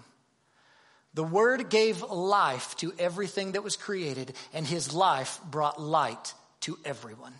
The 1.14 1.24
Word 1.24 1.70
gave 1.70 2.02
life 2.02 2.76
to 2.76 2.92
everything 2.98 3.52
that 3.52 3.64
was 3.64 3.76
created, 3.76 4.34
and 4.52 4.66
his 4.66 4.92
life 4.92 5.40
brought 5.50 5.80
light 5.80 6.34
to 6.60 6.78
everyone. 6.84 7.32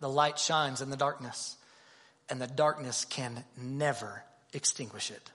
The 0.00 0.08
light 0.08 0.38
shines 0.38 0.80
in 0.80 0.90
the 0.90 0.96
darkness, 0.96 1.56
and 2.28 2.40
the 2.40 2.46
darkness 2.46 3.04
can 3.04 3.44
never 3.56 4.22
extinguish 4.52 5.10
it. 5.10 5.30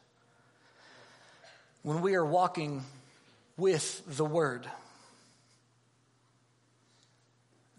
When 1.84 2.02
we 2.02 2.15
are 2.15 2.26
walking 2.26 2.84
with 3.58 4.04
the 4.06 4.26
Word, 4.26 4.67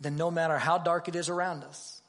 then 0.01 0.17
no 0.17 0.31
matter 0.31 0.59
how 0.59 0.79
dark 0.79 1.09
it 1.09 1.15
is 1.15 1.29
around 1.29 1.63
us, 1.63 2.01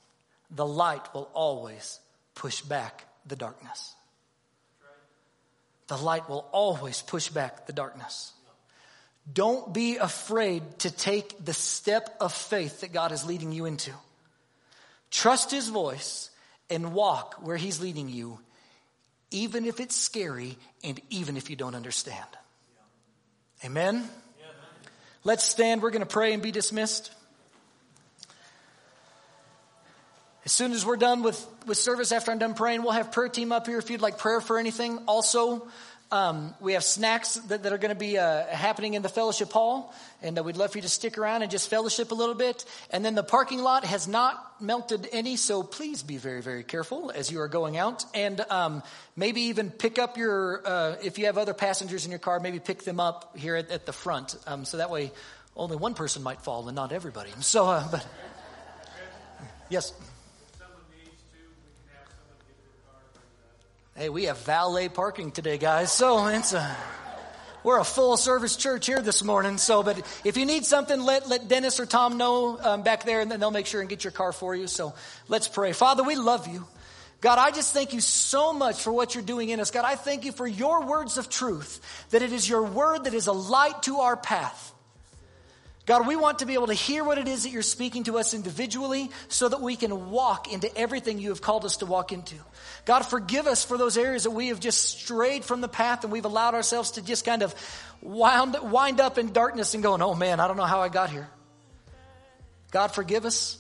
the 0.49 0.65
light 0.65 1.13
will 1.13 1.29
always 1.33 1.99
push 2.35 2.61
back 2.61 3.05
the 3.27 3.35
darkness. 3.35 3.93
The 5.87 5.97
light 5.97 6.27
will 6.29 6.47
always 6.51 7.01
push 7.01 7.29
back 7.29 7.67
the 7.67 7.73
darkness. 7.73 8.31
Don't 9.31 9.73
be 9.73 9.97
afraid 9.97 10.79
to 10.79 10.91
take 10.91 11.43
the 11.43 11.53
step 11.53 12.15
of 12.19 12.33
faith 12.33 12.81
that 12.81 12.91
God 12.91 13.11
is 13.11 13.25
leading 13.25 13.51
you 13.51 13.65
into. 13.65 13.91
Trust 15.13 15.51
His 15.51 15.69
voice 15.69 16.31
and 16.71 16.91
walk 16.93 17.35
where 17.41 17.55
He's 17.55 17.79
leading 17.79 18.09
you, 18.09 18.39
even 19.29 19.63
if 19.65 19.79
it's 19.79 19.95
scary 19.95 20.57
and 20.83 20.99
even 21.11 21.37
if 21.37 21.51
you 21.51 21.55
don't 21.55 21.75
understand. 21.75 22.25
Amen? 23.63 24.09
Let's 25.23 25.43
stand. 25.45 25.81
We're 25.81 25.91
going 25.91 26.01
to 26.01 26.05
pray 26.05 26.33
and 26.33 26.41
be 26.41 26.51
dismissed. 26.51 27.13
As 30.45 30.51
soon 30.51 30.73
as 30.73 30.85
we're 30.85 30.97
done 30.97 31.21
with, 31.23 31.47
with 31.67 31.77
service, 31.77 32.11
after 32.11 32.31
I'm 32.31 32.39
done 32.39 32.55
praying, 32.55 32.81
we'll 32.81 32.91
have 32.91 33.13
prayer 33.13 33.29
team 33.29 33.53
up 33.53 33.67
here 33.67 33.77
if 33.77 33.89
you'd 33.89 34.01
like 34.01 34.17
prayer 34.17 34.41
for 34.41 34.57
anything. 34.57 34.97
Also, 35.07 35.67
um, 36.13 36.53
we 36.59 36.73
have 36.73 36.83
snacks 36.83 37.33
that, 37.33 37.63
that 37.63 37.73
are 37.73 37.79
going 37.79 37.89
to 37.89 37.99
be 37.99 38.19
uh, 38.19 38.45
happening 38.45 38.93
in 38.93 39.01
the 39.01 39.09
fellowship 39.09 39.51
hall, 39.51 39.91
and 40.21 40.37
uh, 40.37 40.43
we'd 40.43 40.57
love 40.57 40.71
for 40.71 40.77
you 40.77 40.83
to 40.83 40.89
stick 40.89 41.17
around 41.17 41.41
and 41.41 41.49
just 41.49 41.71
fellowship 41.71 42.11
a 42.11 42.13
little 42.13 42.35
bit. 42.35 42.65
And 42.91 43.03
then 43.03 43.15
the 43.15 43.23
parking 43.23 43.63
lot 43.63 43.83
has 43.83 44.07
not 44.07 44.61
melted 44.61 45.09
any, 45.11 45.37
so 45.37 45.63
please 45.63 46.03
be 46.03 46.17
very, 46.17 46.43
very 46.43 46.63
careful 46.63 47.11
as 47.15 47.31
you 47.31 47.41
are 47.41 47.47
going 47.47 47.77
out. 47.77 48.05
And 48.13 48.39
um, 48.51 48.83
maybe 49.15 49.41
even 49.41 49.71
pick 49.71 49.97
up 49.97 50.15
your, 50.15 50.61
uh, 50.63 50.95
if 51.03 51.17
you 51.17 51.25
have 51.25 51.39
other 51.39 51.55
passengers 51.55 52.05
in 52.05 52.11
your 52.11 52.19
car, 52.19 52.39
maybe 52.39 52.59
pick 52.59 52.83
them 52.83 52.99
up 52.99 53.35
here 53.35 53.55
at, 53.55 53.71
at 53.71 53.87
the 53.87 53.93
front, 53.93 54.35
um, 54.45 54.65
so 54.65 54.77
that 54.77 54.91
way 54.91 55.11
only 55.55 55.77
one 55.77 55.95
person 55.95 56.21
might 56.21 56.41
fall 56.41 56.67
and 56.67 56.75
not 56.75 56.91
everybody. 56.91 57.31
So, 57.41 57.65
uh, 57.65 57.87
but 57.89 58.05
yes. 59.69 59.93
Hey, 64.03 64.09
we 64.09 64.25
have 64.25 64.37
valet 64.39 64.89
parking 64.89 65.31
today, 65.31 65.57
guys. 65.57 65.89
So 65.89 66.27
it's 66.27 66.51
a, 66.51 66.75
we're 67.63 67.79
a 67.79 67.85
full 67.85 68.17
service 68.17 68.57
church 68.57 68.85
here 68.85 69.01
this 69.01 69.23
morning. 69.23 69.57
So, 69.57 69.81
but 69.81 69.97
if 70.25 70.35
you 70.35 70.45
need 70.45 70.65
something, 70.65 70.99
let, 70.99 71.29
let 71.29 71.47
Dennis 71.47 71.79
or 71.79 71.85
Tom 71.85 72.17
know 72.17 72.59
um, 72.61 72.83
back 72.83 73.05
there 73.05 73.21
and 73.21 73.31
then 73.31 73.39
they'll 73.39 73.49
make 73.49 73.65
sure 73.65 73.79
and 73.79 73.89
get 73.89 74.03
your 74.03 74.11
car 74.11 74.33
for 74.33 74.53
you. 74.57 74.67
So 74.67 74.93
let's 75.29 75.47
pray. 75.47 75.71
Father, 75.71 76.03
we 76.03 76.17
love 76.17 76.49
you. 76.49 76.67
God, 77.21 77.37
I 77.37 77.51
just 77.51 77.73
thank 77.73 77.93
you 77.93 78.01
so 78.01 78.51
much 78.51 78.81
for 78.81 78.91
what 78.91 79.15
you're 79.15 79.23
doing 79.23 79.47
in 79.47 79.61
us. 79.61 79.71
God, 79.71 79.85
I 79.85 79.95
thank 79.95 80.25
you 80.25 80.33
for 80.33 80.45
your 80.45 80.85
words 80.85 81.17
of 81.17 81.29
truth, 81.29 81.79
that 82.09 82.21
it 82.21 82.33
is 82.33 82.49
your 82.49 82.63
word 82.63 83.05
that 83.05 83.13
is 83.13 83.27
a 83.27 83.31
light 83.31 83.83
to 83.83 83.99
our 83.99 84.17
path. 84.17 84.73
God, 85.85 86.07
we 86.07 86.15
want 86.15 86.39
to 86.39 86.45
be 86.45 86.53
able 86.53 86.67
to 86.67 86.73
hear 86.73 87.03
what 87.03 87.17
it 87.17 87.27
is 87.27 87.43
that 87.43 87.49
you're 87.49 87.61
speaking 87.61 88.05
to 88.05 88.17
us 88.17 88.33
individually 88.33 89.09
so 89.27 89.49
that 89.49 89.59
we 89.59 89.75
can 89.75 90.11
walk 90.11 90.51
into 90.51 90.73
everything 90.77 91.19
you 91.19 91.29
have 91.29 91.41
called 91.41 91.65
us 91.65 91.77
to 91.77 91.85
walk 91.85 92.13
into. 92.13 92.35
God, 92.85 93.01
forgive 93.01 93.47
us 93.47 93.65
for 93.65 93.77
those 93.77 93.97
areas 93.97 94.23
that 94.23 94.31
we 94.31 94.47
have 94.47 94.61
just 94.61 94.81
strayed 94.81 95.43
from 95.43 95.59
the 95.59 95.67
path 95.67 96.05
and 96.05 96.13
we've 96.13 96.23
allowed 96.23 96.53
ourselves 96.53 96.91
to 96.91 97.01
just 97.01 97.25
kind 97.25 97.41
of 97.41 97.53
wind, 98.01 98.55
wind 98.61 99.01
up 99.01 99.17
in 99.17 99.33
darkness 99.33 99.73
and 99.73 99.83
going, 99.83 100.01
oh 100.01 100.15
man, 100.15 100.39
I 100.39 100.47
don't 100.47 100.55
know 100.55 100.63
how 100.63 100.79
I 100.79 100.87
got 100.87 101.09
here. 101.09 101.27
God, 102.71 102.87
forgive 102.87 103.25
us. 103.25 103.59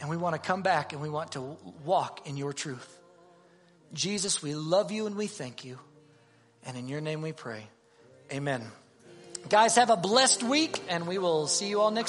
And 0.00 0.08
we 0.08 0.16
want 0.16 0.34
to 0.34 0.40
come 0.40 0.62
back 0.62 0.92
and 0.92 1.02
we 1.02 1.10
want 1.10 1.32
to 1.32 1.56
walk 1.84 2.26
in 2.28 2.36
your 2.36 2.52
truth. 2.52 2.98
Jesus, 3.92 4.40
we 4.40 4.54
love 4.54 4.92
you 4.92 5.06
and 5.06 5.16
we 5.16 5.26
thank 5.26 5.64
you. 5.64 5.78
And 6.64 6.76
in 6.76 6.88
your 6.88 7.00
name 7.00 7.22
we 7.22 7.32
pray. 7.32 7.66
Amen. 8.32 8.70
Guys, 9.48 9.74
have 9.76 9.90
a 9.90 9.96
blessed 9.96 10.42
week, 10.42 10.80
and 10.88 11.08
we 11.08 11.18
will 11.18 11.46
see 11.48 11.68
you 11.68 11.80
all 11.80 11.90
next 11.90 12.08